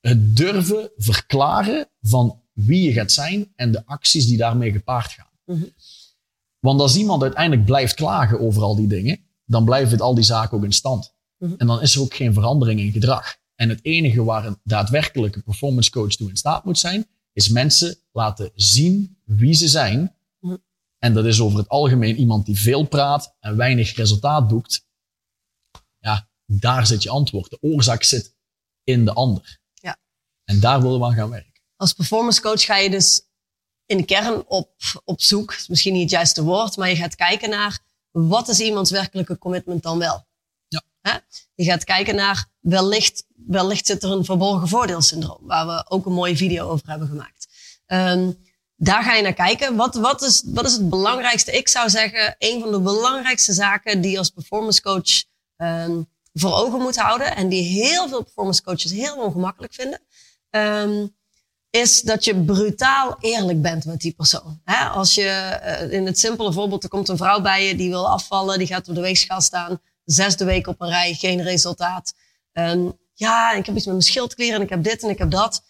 het 0.00 0.36
durven 0.36 0.90
verklaren 0.96 1.88
van 2.00 2.40
wie 2.52 2.82
je 2.82 2.92
gaat 2.92 3.12
zijn 3.12 3.52
en 3.56 3.72
de 3.72 3.86
acties 3.86 4.26
die 4.26 4.36
daarmee 4.36 4.72
gepaard 4.72 5.10
gaan. 5.12 5.30
Mhm. 5.44 5.64
Want 6.58 6.80
als 6.80 6.96
iemand 6.96 7.22
uiteindelijk 7.22 7.66
blijft 7.66 7.94
klagen 7.94 8.40
over 8.40 8.62
al 8.62 8.76
die 8.76 8.86
dingen, 8.88 9.20
dan 9.44 9.64
blijven 9.64 10.00
al 10.00 10.14
die 10.14 10.24
zaken 10.24 10.56
ook 10.56 10.64
in 10.64 10.72
stand. 10.72 11.14
Mhm. 11.38 11.54
En 11.56 11.66
dan 11.66 11.82
is 11.82 11.94
er 11.94 12.00
ook 12.00 12.14
geen 12.14 12.32
verandering 12.32 12.80
in 12.80 12.92
gedrag. 12.92 13.36
En 13.54 13.68
het 13.68 13.84
enige 13.84 14.24
waar 14.24 14.46
een 14.46 14.58
daadwerkelijke 14.64 15.42
performance 15.42 15.90
coach 15.90 16.14
toe 16.14 16.28
in 16.28 16.36
staat 16.36 16.64
moet 16.64 16.78
zijn, 16.78 17.06
is 17.32 17.48
mensen 17.48 17.96
laten 18.12 18.50
zien 18.54 19.18
wie 19.36 19.54
ze 19.54 19.68
zijn. 19.68 20.14
En 20.98 21.14
dat 21.14 21.24
is 21.24 21.40
over 21.40 21.58
het 21.58 21.68
algemeen 21.68 22.16
iemand 22.16 22.46
die 22.46 22.58
veel 22.58 22.86
praat 22.86 23.36
en 23.40 23.56
weinig 23.56 23.94
resultaat 23.94 24.48
boekt. 24.48 24.86
Ja, 25.98 26.28
daar 26.46 26.86
zit 26.86 27.02
je 27.02 27.10
antwoord. 27.10 27.50
De 27.50 27.58
oorzaak 27.60 28.02
zit 28.02 28.34
in 28.84 29.04
de 29.04 29.12
ander. 29.12 29.60
Ja. 29.74 29.98
En 30.44 30.60
daar 30.60 30.82
willen 30.82 30.98
we 30.98 31.04
aan 31.04 31.14
gaan 31.14 31.30
werken. 31.30 31.62
Als 31.76 31.92
performance 31.92 32.40
coach 32.40 32.64
ga 32.64 32.76
je 32.76 32.90
dus 32.90 33.22
in 33.86 33.96
de 33.96 34.04
kern 34.04 34.46
op, 34.46 34.70
op 35.04 35.20
zoek, 35.20 35.52
is 35.52 35.68
misschien 35.68 35.92
niet 35.92 36.02
het 36.02 36.10
juiste 36.10 36.42
woord, 36.42 36.76
maar 36.76 36.88
je 36.88 36.96
gaat 36.96 37.14
kijken 37.14 37.50
naar 37.50 37.78
wat 38.10 38.48
is 38.48 38.60
iemands 38.60 38.90
werkelijke 38.90 39.38
commitment 39.38 39.82
dan 39.82 39.98
wel. 39.98 40.26
Ja. 40.68 40.82
Je 41.54 41.64
gaat 41.64 41.84
kijken 41.84 42.14
naar 42.14 42.48
wellicht, 42.60 43.26
wellicht 43.46 43.86
zit 43.86 44.02
er 44.02 44.10
een 44.10 44.24
verborgen 44.24 44.68
voordeelsyndroom, 44.68 45.46
waar 45.46 45.66
we 45.66 45.90
ook 45.90 46.06
een 46.06 46.12
mooie 46.12 46.36
video 46.36 46.68
over 46.68 46.88
hebben 46.88 47.08
gemaakt. 47.08 47.48
Ehm, 47.86 48.30
daar 48.82 49.02
ga 49.02 49.14
je 49.14 49.22
naar 49.22 49.32
kijken. 49.32 49.76
Wat, 49.76 49.94
wat, 49.94 50.22
is, 50.22 50.42
wat 50.46 50.66
is 50.66 50.72
het 50.72 50.88
belangrijkste? 50.90 51.52
Ik 51.52 51.68
zou 51.68 51.90
zeggen, 51.90 52.34
een 52.38 52.60
van 52.60 52.70
de 52.70 52.80
belangrijkste 52.80 53.52
zaken 53.52 54.00
die 54.00 54.10
je 54.10 54.18
als 54.18 54.30
performance 54.30 54.82
coach 54.82 55.24
ehm, 55.56 56.02
voor 56.32 56.54
ogen 56.54 56.80
moet 56.80 56.96
houden 56.96 57.36
en 57.36 57.48
die 57.48 57.62
heel 57.62 58.08
veel 58.08 58.22
performance 58.22 58.62
coaches 58.62 58.90
heel 58.90 59.16
ongemakkelijk 59.16 59.74
vinden. 59.74 60.00
ehm, 60.50 61.06
is 61.70 62.00
dat 62.00 62.24
je 62.24 62.44
brutaal 62.44 63.16
eerlijk 63.20 63.62
bent 63.62 63.84
met 63.84 64.00
die 64.00 64.12
persoon. 64.12 64.60
Als 64.92 65.14
je 65.14 65.28
eh, 65.28 65.92
in 65.92 66.06
het 66.06 66.18
simpele 66.18 66.52
voorbeeld, 66.52 66.82
er 66.82 66.88
komt 66.88 67.08
een 67.08 67.16
vrouw 67.16 67.40
bij 67.40 67.66
je 67.66 67.76
die 67.76 67.88
wil 67.88 68.08
afvallen, 68.08 68.58
die 68.58 68.66
gaat 68.66 68.88
op 68.88 68.94
de 68.94 69.00
weegschaal 69.00 69.40
staan, 69.40 69.80
zesde 70.04 70.44
week 70.44 70.66
op 70.66 70.80
een 70.80 70.88
rij, 70.88 71.14
geen 71.14 71.42
resultaat. 71.42 72.12
Ehm, 72.52 72.90
ja, 73.14 73.52
ik 73.52 73.66
heb 73.66 73.76
iets 73.76 73.84
met 73.84 73.94
mijn 73.94 74.06
schildklieren 74.06 74.56
en 74.56 74.62
ik 74.62 74.70
heb 74.70 74.82
dit 74.82 75.02
en 75.02 75.08
ik 75.08 75.18
heb 75.18 75.30
dat. 75.30 75.62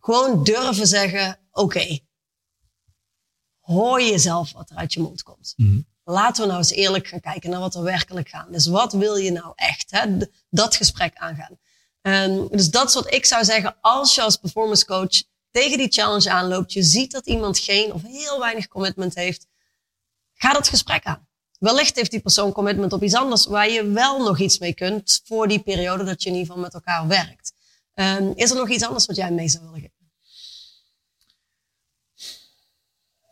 Gewoon 0.00 0.44
durven 0.44 0.86
zeggen, 0.86 1.38
oké, 1.52 1.98
hoor 3.66 4.02
jezelf 4.02 4.52
wat 4.52 4.70
er 4.70 4.76
uit 4.76 4.92
je 4.92 5.00
mond 5.00 5.22
komt. 5.22 5.54
Mhm. 5.56 5.80
Laten 6.04 6.42
we 6.42 6.48
nou 6.48 6.58
eens 6.58 6.70
eerlijk 6.70 7.06
gaan 7.06 7.20
kijken 7.20 7.50
naar 7.50 7.60
wat 7.60 7.74
er 7.74 7.82
werkelijk 7.82 8.28
gaat. 8.28 8.52
Dus 8.52 8.66
wat 8.66 8.92
wil 8.92 9.16
je 9.16 9.30
nou 9.30 9.52
echt? 9.54 9.90
Hè? 9.90 10.16
Dat 10.50 10.76
gesprek 10.76 11.16
aangaan. 11.16 11.58
Ehm, 12.02 12.46
dus 12.50 12.70
dat 12.70 12.88
is 12.88 12.94
wat 12.94 13.12
ik 13.12 13.26
zou 13.26 13.44
zeggen 13.44 13.76
als 13.80 14.14
je 14.14 14.22
als 14.22 14.36
performance 14.36 14.84
coach 14.84 15.22
tegen 15.50 15.78
die 15.78 15.92
challenge 15.92 16.30
aanloopt. 16.30 16.72
Je 16.72 16.82
ziet 16.82 17.12
dat 17.12 17.26
iemand 17.26 17.58
geen 17.58 17.92
of 17.92 18.02
heel 18.02 18.38
weinig 18.38 18.68
commitment 18.68 19.14
heeft. 19.14 19.46
Ga 20.34 20.52
dat 20.52 20.68
gesprek 20.68 21.04
aan. 21.04 21.28
Wellicht 21.58 21.96
heeft 21.96 22.10
die 22.10 22.20
persoon 22.20 22.52
commitment 22.52 22.92
op 22.92 23.02
iets 23.02 23.14
anders 23.14 23.46
waar 23.46 23.70
je 23.70 23.90
wel 23.90 24.22
nog 24.24 24.38
iets 24.38 24.58
mee 24.58 24.74
kunt 24.74 25.20
voor 25.24 25.48
die 25.48 25.60
periode 25.60 26.04
dat 26.04 26.22
je 26.22 26.28
in 26.28 26.34
ieder 26.34 26.48
geval 26.48 26.62
met 26.62 26.74
elkaar 26.74 27.06
werkt. 27.06 27.52
Ehm, 27.94 28.32
is 28.34 28.50
er 28.50 28.56
nog 28.56 28.70
iets 28.70 28.84
anders 28.84 29.06
wat 29.06 29.16
jij 29.16 29.30
mee 29.30 29.48
zou 29.48 29.64
willen 29.64 29.80
geven? 29.80 29.85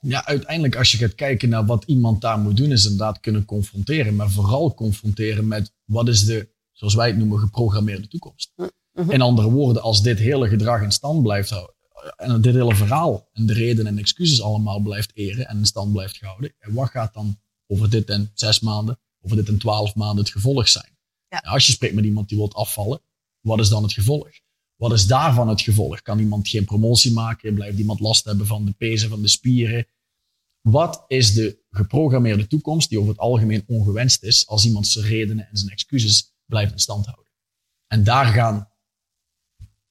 Ja, 0.04 0.26
uiteindelijk 0.26 0.76
als 0.76 0.92
je 0.92 0.98
gaat 0.98 1.14
kijken 1.14 1.48
naar 1.48 1.66
wat 1.66 1.84
iemand 1.86 2.20
daar 2.20 2.38
moet 2.38 2.56
doen, 2.56 2.72
is 2.72 2.84
inderdaad 2.84 3.20
kunnen 3.20 3.44
confronteren. 3.44 4.16
Maar 4.16 4.30
vooral 4.30 4.74
confronteren 4.74 5.48
met 5.48 5.72
wat 5.84 6.08
is 6.08 6.24
de, 6.24 6.48
zoals 6.72 6.94
wij 6.94 7.06
het 7.06 7.16
noemen, 7.16 7.38
geprogrammeerde 7.38 8.08
toekomst. 8.08 8.52
Mhm. 8.92 9.10
In 9.10 9.20
andere 9.20 9.50
woorden, 9.50 9.82
als 9.82 10.02
dit 10.02 10.18
hele 10.18 10.48
gedrag 10.48 10.82
in 10.82 10.92
stand 10.92 11.22
blijft 11.22 11.50
houden, 11.50 11.74
en 12.16 12.40
dit 12.40 12.54
hele 12.54 12.74
verhaal 12.74 13.28
en 13.32 13.46
de 13.46 13.52
redenen 13.52 13.86
en 13.86 13.98
excuses 13.98 14.42
allemaal 14.42 14.80
blijft 14.80 15.10
eren 15.14 15.48
en 15.48 15.58
in 15.58 15.66
stand 15.66 15.92
blijft 15.92 16.20
houden, 16.20 16.54
en 16.58 16.72
wat 16.72 16.90
gaat 16.90 17.14
dan 17.14 17.40
over 17.66 17.90
dit 17.90 18.08
en 18.08 18.30
zes 18.34 18.60
maanden, 18.60 18.98
over 19.20 19.36
dit 19.36 19.48
en 19.48 19.58
twaalf 19.58 19.94
maanden 19.94 20.24
het 20.24 20.32
gevolg 20.32 20.68
zijn? 20.68 20.98
Ja. 21.28 21.38
Als 21.38 21.66
je 21.66 21.72
spreekt 21.72 21.94
met 21.94 22.04
iemand 22.04 22.28
die 22.28 22.38
wilt 22.38 22.54
afvallen, 22.54 23.00
wat 23.40 23.58
is 23.58 23.68
dan 23.68 23.82
het 23.82 23.92
gevolg? 23.92 24.28
Wat 24.76 24.92
is 24.92 25.06
daarvan 25.06 25.48
het 25.48 25.60
gevolg? 25.60 26.02
Kan 26.02 26.18
iemand 26.18 26.48
geen 26.48 26.64
promotie 26.64 27.12
maken? 27.12 27.54
Blijft 27.54 27.78
iemand 27.78 28.00
last 28.00 28.24
hebben 28.24 28.46
van 28.46 28.64
de 28.64 28.72
pezen 28.72 29.08
van 29.08 29.22
de 29.22 29.28
spieren? 29.28 29.86
Wat 30.68 31.05
is 31.07 31.33
de 31.33 31.62
geprogrammeerde 31.70 32.46
toekomst 32.46 32.88
die 32.88 32.98
over 32.98 33.11
het 33.11 33.20
algemeen 33.20 33.64
ongewenst 33.66 34.22
is 34.22 34.46
als 34.46 34.64
iemand 34.64 34.87
zijn 34.87 35.05
redenen 35.07 35.48
en 35.48 35.57
zijn 35.57 35.70
excuses 35.70 36.35
blijft 36.46 36.72
in 36.72 36.79
stand 36.79 37.05
houden? 37.07 37.33
En 37.87 38.05
daar 38.05 38.27
gaan, 38.27 38.70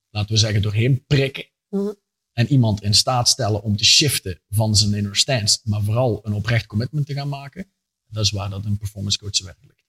laten 0.09 0.31
we 0.31 0.37
zeggen, 0.37 0.61
doorheen 0.61 1.05
prikken 1.05 1.51
Mhm. 1.69 1.93
en 2.33 2.47
iemand 2.47 2.81
in 2.81 2.93
staat 2.93 3.29
stellen 3.29 3.63
om 3.63 3.77
te 3.77 3.85
shiften 3.85 4.41
van 4.49 4.75
zijn 4.75 4.93
inner 4.93 5.15
stance, 5.15 5.59
maar 5.63 5.81
vooral 5.83 6.19
een 6.23 6.33
oprecht 6.33 6.65
commitment 6.65 7.05
te 7.05 7.13
gaan 7.13 7.29
maken. 7.29 7.73
Dat 8.05 8.23
is 8.23 8.31
waar 8.31 8.49
dat 8.49 8.65
een 8.65 8.77
performance 8.77 9.17
coach 9.17 9.41
werkelijk. 9.43 9.83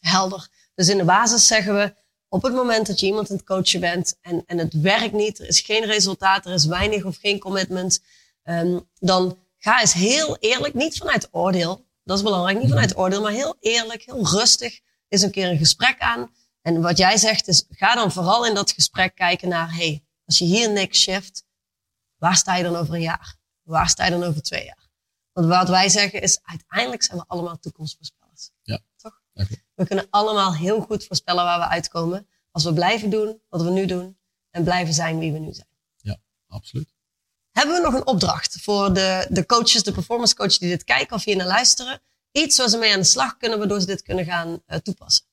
Helder. 0.00 0.48
Dus 0.74 0.88
in 0.88 0.96
de 0.96 1.04
basis 1.04 1.46
zeggen 1.46 1.74
we, 1.74 1.94
op 2.28 2.42
het 2.42 2.52
moment 2.54 2.86
dat 2.86 3.00
je 3.00 3.06
iemand 3.06 3.30
aan 3.30 3.36
het 3.36 3.46
coachen 3.46 3.80
bent 3.80 4.18
en, 4.20 4.42
en 4.46 4.58
het 4.58 4.72
werkt 4.80 5.12
niet, 5.12 5.38
er 5.38 5.48
is 5.48 5.60
geen 5.60 5.84
resultaat, 5.84 6.46
er 6.46 6.52
is 6.52 6.64
weinig 6.64 7.04
of 7.04 7.16
geen 7.16 7.38
commitment, 7.38 8.02
ehm, 8.42 8.80
dan 8.98 9.38
ga 9.62 9.80
eens 9.80 9.92
heel 9.92 10.36
eerlijk, 10.36 10.74
niet 10.74 10.98
vanuit 10.98 11.28
oordeel, 11.30 11.86
dat 12.04 12.16
is 12.16 12.22
belangrijk, 12.22 12.58
niet 12.58 12.68
vanuit 12.68 12.96
oordeel, 12.96 13.22
maar 13.22 13.32
heel 13.32 13.56
eerlijk, 13.60 14.02
heel 14.02 14.26
rustig, 14.26 14.80
eens 15.08 15.22
een 15.22 15.30
keer 15.30 15.48
een 15.50 15.58
gesprek 15.58 15.98
aan. 15.98 16.34
En 16.62 16.80
wat 16.80 16.98
jij 16.98 17.16
zegt 17.16 17.48
is, 17.48 17.66
ga 17.68 17.94
dan 17.94 18.12
vooral 18.12 18.46
in 18.46 18.54
dat 18.54 18.72
gesprek 18.72 19.14
kijken 19.14 19.48
naar, 19.48 19.74
hey, 19.74 20.04
als 20.24 20.38
je 20.38 20.44
hier 20.44 20.70
niks 20.70 21.00
shift, 21.00 21.44
waar 22.16 22.36
sta 22.36 22.56
je 22.56 22.62
dan 22.62 22.76
over 22.76 22.94
een 22.94 23.00
jaar? 23.00 23.36
Waar 23.62 23.88
sta 23.88 24.04
je 24.04 24.10
dan 24.10 24.22
over 24.22 24.42
twee 24.42 24.64
jaar? 24.64 24.88
Want 25.32 25.46
wat 25.46 25.68
wij 25.68 25.88
zeggen 25.88 26.22
is, 26.22 26.40
uiteindelijk 26.42 27.02
zijn 27.02 27.18
we 27.18 27.24
allemaal 27.26 27.58
toekomstvoorspellers. 27.58 28.50
Ja. 28.62 28.80
Toch? 28.96 29.22
Oké. 29.34 29.54
We 29.74 29.86
kunnen 29.86 30.06
allemaal 30.10 30.54
heel 30.54 30.80
goed 30.80 31.06
voorspellen 31.06 31.44
waar 31.44 31.58
we 31.58 31.68
uitkomen. 31.68 32.28
Als 32.50 32.64
we 32.64 32.72
blijven 32.72 33.10
doen 33.10 33.42
wat 33.48 33.62
we 33.62 33.70
nu 33.70 33.86
doen 33.86 34.18
en 34.50 34.64
blijven 34.64 34.94
zijn 34.94 35.18
wie 35.18 35.32
we 35.32 35.38
nu 35.38 35.52
zijn. 35.52 35.68
Ja, 35.96 36.18
absoluut. 36.46 36.91
Hebben 37.52 37.74
we 37.74 37.80
nog 37.82 37.94
een 37.94 38.06
opdracht 38.06 38.58
voor 38.60 38.94
de, 38.94 39.26
de 39.30 39.46
coaches, 39.46 39.82
de 39.82 39.92
performance 39.92 40.34
coaches 40.34 40.58
die 40.58 40.68
dit 40.68 40.84
kijken 40.84 41.16
of 41.16 41.24
hier 41.24 41.36
naar 41.36 41.46
luisteren? 41.46 42.00
Iets 42.32 42.58
waar 42.58 42.68
ze 42.68 42.78
mee 42.78 42.92
aan 42.92 42.98
de 42.98 43.04
slag 43.04 43.36
kunnen, 43.36 43.58
waardoor 43.58 43.80
ze 43.80 43.86
dit 43.86 44.02
kunnen 44.02 44.24
gaan 44.24 44.48
uh, 44.48 44.76
toepassen. 44.76 45.24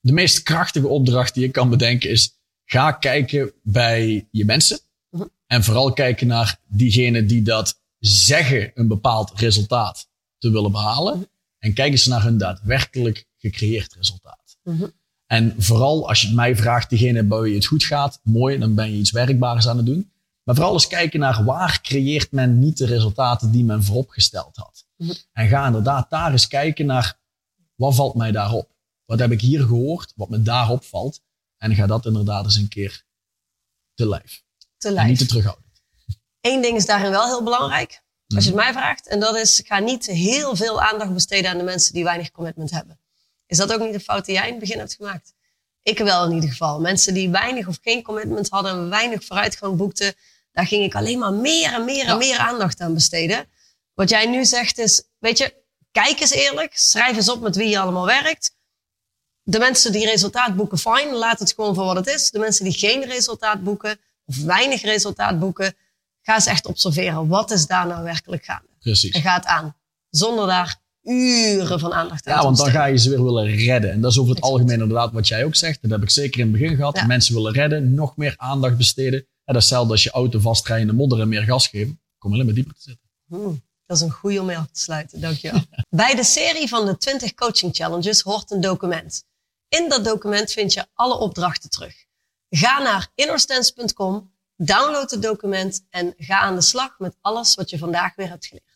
De 0.00 0.12
meest 0.12 0.42
krachtige 0.42 0.88
opdracht 0.88 1.34
die 1.34 1.44
ik 1.44 1.52
kan 1.52 1.70
bedenken 1.70 2.10
is, 2.10 2.38
ga 2.64 2.92
kijken 2.92 3.52
bij 3.62 4.28
je 4.30 4.44
mensen. 4.44 4.78
Mhm. 5.10 5.24
En 5.46 5.64
vooral 5.64 5.92
kijken 5.92 6.26
naar 6.26 6.60
diegenen 6.66 7.26
die 7.26 7.42
dat 7.42 7.80
zeggen 7.98 8.70
een 8.74 8.88
bepaald 8.88 9.32
resultaat 9.34 10.08
te 10.38 10.50
willen 10.50 10.72
behalen. 10.72 11.16
Mhm. 11.16 11.24
En 11.58 11.74
kijk 11.74 11.92
eens 11.92 12.06
naar 12.06 12.22
hun 12.22 12.38
daadwerkelijk 12.38 13.26
gecreëerd 13.38 13.94
resultaat. 13.94 14.56
Mhm. 14.62 14.86
En 15.26 15.54
vooral 15.58 16.08
als 16.08 16.20
je 16.20 16.26
het 16.26 16.36
mij 16.36 16.56
vraagt, 16.56 16.90
diegene 16.90 17.22
bij 17.22 17.40
wie 17.40 17.54
het 17.54 17.66
goed 17.66 17.84
gaat, 17.84 18.20
mooi, 18.22 18.58
dan 18.58 18.74
ben 18.74 18.90
je 18.90 18.98
iets 18.98 19.10
werkbaars 19.10 19.68
aan 19.68 19.76
het 19.76 19.86
doen. 19.86 20.10
Maar 20.48 20.56
vooral 20.56 20.74
eens 20.74 20.86
kijken 20.86 21.20
naar 21.20 21.44
waar 21.44 21.80
creëert 21.82 22.32
men 22.32 22.58
niet 22.58 22.76
de 22.78 22.86
resultaten 22.86 23.50
die 23.50 23.64
men 23.64 23.84
vooropgesteld 23.84 24.56
had. 24.56 24.86
Mhm. 24.96 25.12
En 25.32 25.48
ga 25.48 25.66
inderdaad 25.66 26.10
daar 26.10 26.32
eens 26.32 26.48
kijken 26.48 26.86
naar 26.86 27.18
wat 27.74 27.94
valt 27.94 28.14
mij 28.14 28.32
daarop? 28.32 28.70
Wat 29.04 29.18
heb 29.18 29.30
ik 29.30 29.40
hier 29.40 29.60
gehoord, 29.60 30.12
wat 30.16 30.28
me 30.28 30.42
daarop 30.42 30.84
valt? 30.84 31.20
En 31.56 31.74
ga 31.74 31.86
dat 31.86 32.06
inderdaad 32.06 32.44
eens 32.44 32.56
een 32.56 32.68
keer 32.68 33.04
te 33.94 34.08
lijf. 34.08 34.42
Te 34.76 34.88
En 34.88 34.94
lijf. 34.94 35.08
niet 35.08 35.18
te 35.18 35.26
terughouden. 35.26 35.64
Eén 36.40 36.62
ding 36.62 36.76
is 36.76 36.86
daarin 36.86 37.10
wel 37.10 37.26
heel 37.26 37.42
belangrijk, 37.42 38.02
als 38.34 38.44
je 38.44 38.50
het 38.50 38.58
mij 38.58 38.72
vraagt. 38.72 39.08
En 39.08 39.20
dat 39.20 39.36
is, 39.36 39.62
ga 39.64 39.78
niet 39.78 40.06
heel 40.06 40.56
veel 40.56 40.82
aandacht 40.82 41.12
besteden 41.12 41.50
aan 41.50 41.58
de 41.58 41.64
mensen 41.64 41.94
die 41.94 42.04
weinig 42.04 42.30
commitment 42.30 42.70
hebben. 42.70 43.00
Is 43.46 43.56
dat 43.56 43.72
ook 43.72 43.80
niet 43.80 43.92
de 43.92 44.00
fout 44.00 44.24
die 44.24 44.34
jij 44.34 44.46
in 44.46 44.50
het 44.50 44.60
begin 44.60 44.78
hebt 44.78 44.94
gemaakt? 44.94 45.34
Ik 45.82 45.98
wel 45.98 46.24
in 46.24 46.32
ieder 46.32 46.50
geval. 46.50 46.80
Mensen 46.80 47.14
die 47.14 47.30
weinig 47.30 47.66
of 47.66 47.78
geen 47.82 48.02
commitment 48.02 48.48
hadden, 48.48 48.88
weinig 48.88 49.24
vooruitgang 49.24 49.76
boekten, 49.76 50.14
daar 50.52 50.66
ging 50.66 50.84
ik 50.84 50.94
alleen 50.94 51.18
maar 51.18 51.32
meer 51.32 51.72
en 51.72 51.84
meer 51.84 52.00
en 52.04 52.06
Ja. 52.12 52.16
meer 52.16 52.38
aandacht 52.38 52.80
aan 52.80 52.94
besteden. 52.94 53.46
Wat 53.94 54.08
jij 54.10 54.26
nu 54.26 54.44
zegt 54.44 54.78
is, 54.78 55.02
weet 55.18 55.38
je, 55.38 55.54
kijk 55.90 56.20
eens 56.20 56.30
eerlijk, 56.32 56.72
schrijf 56.78 57.16
eens 57.16 57.30
op 57.30 57.40
met 57.40 57.56
wie 57.56 57.68
je 57.68 57.78
allemaal 57.78 58.06
werkt. 58.06 58.56
De 59.42 59.58
mensen 59.58 59.92
die 59.92 60.04
resultaat 60.06 60.56
boeken, 60.56 60.78
fine, 60.78 61.14
laat 61.14 61.38
het 61.38 61.52
gewoon 61.52 61.74
voor 61.74 61.84
wat 61.84 61.96
het 61.96 62.06
is. 62.06 62.30
De 62.30 62.38
mensen 62.38 62.64
die 62.64 62.72
geen 62.72 63.04
resultaat 63.04 63.62
boeken 63.64 63.98
of 64.24 64.36
weinig 64.42 64.82
resultaat 64.82 65.38
boeken, 65.38 65.74
ga 66.22 66.34
eens 66.34 66.46
echt 66.46 66.66
observeren. 66.66 67.28
Wat 67.28 67.50
is 67.50 67.66
daar 67.66 67.86
nou 67.86 68.04
werkelijk 68.04 68.44
gaande? 68.44 68.68
Precies. 68.80 69.10
En 69.14 69.20
ga 69.22 69.34
het 69.34 69.44
aan. 69.46 69.76
Zonder 70.10 70.46
daar 70.46 70.76
uren 71.02 71.80
van 71.80 71.92
aandacht 71.92 72.26
aan 72.26 72.32
Ja, 72.34 72.38
te 72.40 72.44
want 72.44 72.56
dan 72.56 72.70
ga 72.70 72.84
je 72.84 72.98
ze 72.98 73.08
weer 73.10 73.24
willen 73.24 73.46
redden. 73.56 73.90
En 73.92 74.00
dat 74.00 74.10
is 74.10 74.18
over 74.18 74.30
het 74.34 74.38
Exact. 74.38 74.58
algemeen 74.58 74.80
inderdaad 74.80 75.12
wat 75.12 75.28
jij 75.28 75.44
ook 75.44 75.54
zegt. 75.54 75.82
Dat 75.82 75.90
heb 75.90 76.02
ik 76.02 76.10
zeker 76.10 76.40
in 76.40 76.52
het 76.52 76.60
begin 76.60 76.76
gehad. 76.76 76.96
Ja. 76.96 77.06
Mensen 77.06 77.34
willen 77.34 77.52
redden, 77.52 77.94
nog 77.94 78.16
meer 78.16 78.34
aandacht 78.36 78.76
besteden. 78.76 79.26
En 79.48 79.54
dat 79.54 79.62
is 79.62 79.68
hetzelfde 79.68 79.92
als 79.92 80.02
je 80.02 80.10
auto 80.10 80.38
vastrijdt 80.38 80.82
in 80.82 80.88
de 80.88 80.94
modder 80.94 81.20
en 81.20 81.28
meer 81.28 81.42
gas 81.42 81.66
geven. 81.66 82.00
Kom 82.18 82.32
alleen 82.32 82.44
maar 82.44 82.54
dieper 82.54 82.74
te 82.74 82.80
zitten. 82.80 83.08
Hmm, 83.26 83.62
dat 83.86 83.96
is 83.96 84.02
een 84.02 84.10
goede 84.10 84.40
om 84.40 84.46
mee 84.46 84.56
af 84.56 84.66
te 84.72 84.80
sluiten, 84.80 85.20
dankjewel. 85.20 85.60
Bij 85.88 86.14
de 86.14 86.24
serie 86.24 86.68
van 86.68 86.86
de 86.86 86.96
20 86.96 87.34
coaching 87.34 87.74
challenges 87.74 88.20
hoort 88.20 88.50
een 88.50 88.60
document. 88.60 89.24
In 89.68 89.88
dat 89.88 90.04
document 90.04 90.52
vind 90.52 90.72
je 90.72 90.86
alle 90.94 91.18
opdrachten 91.18 91.70
terug. 91.70 91.94
Ga 92.48 92.82
naar 92.82 93.10
innerstance.com, 93.14 94.32
download 94.56 95.10
het 95.10 95.22
document 95.22 95.84
en 95.90 96.14
ga 96.16 96.38
aan 96.38 96.54
de 96.54 96.60
slag 96.60 96.98
met 96.98 97.16
alles 97.20 97.54
wat 97.54 97.70
je 97.70 97.78
vandaag 97.78 98.14
weer 98.14 98.28
hebt 98.28 98.46
geleerd. 98.46 98.67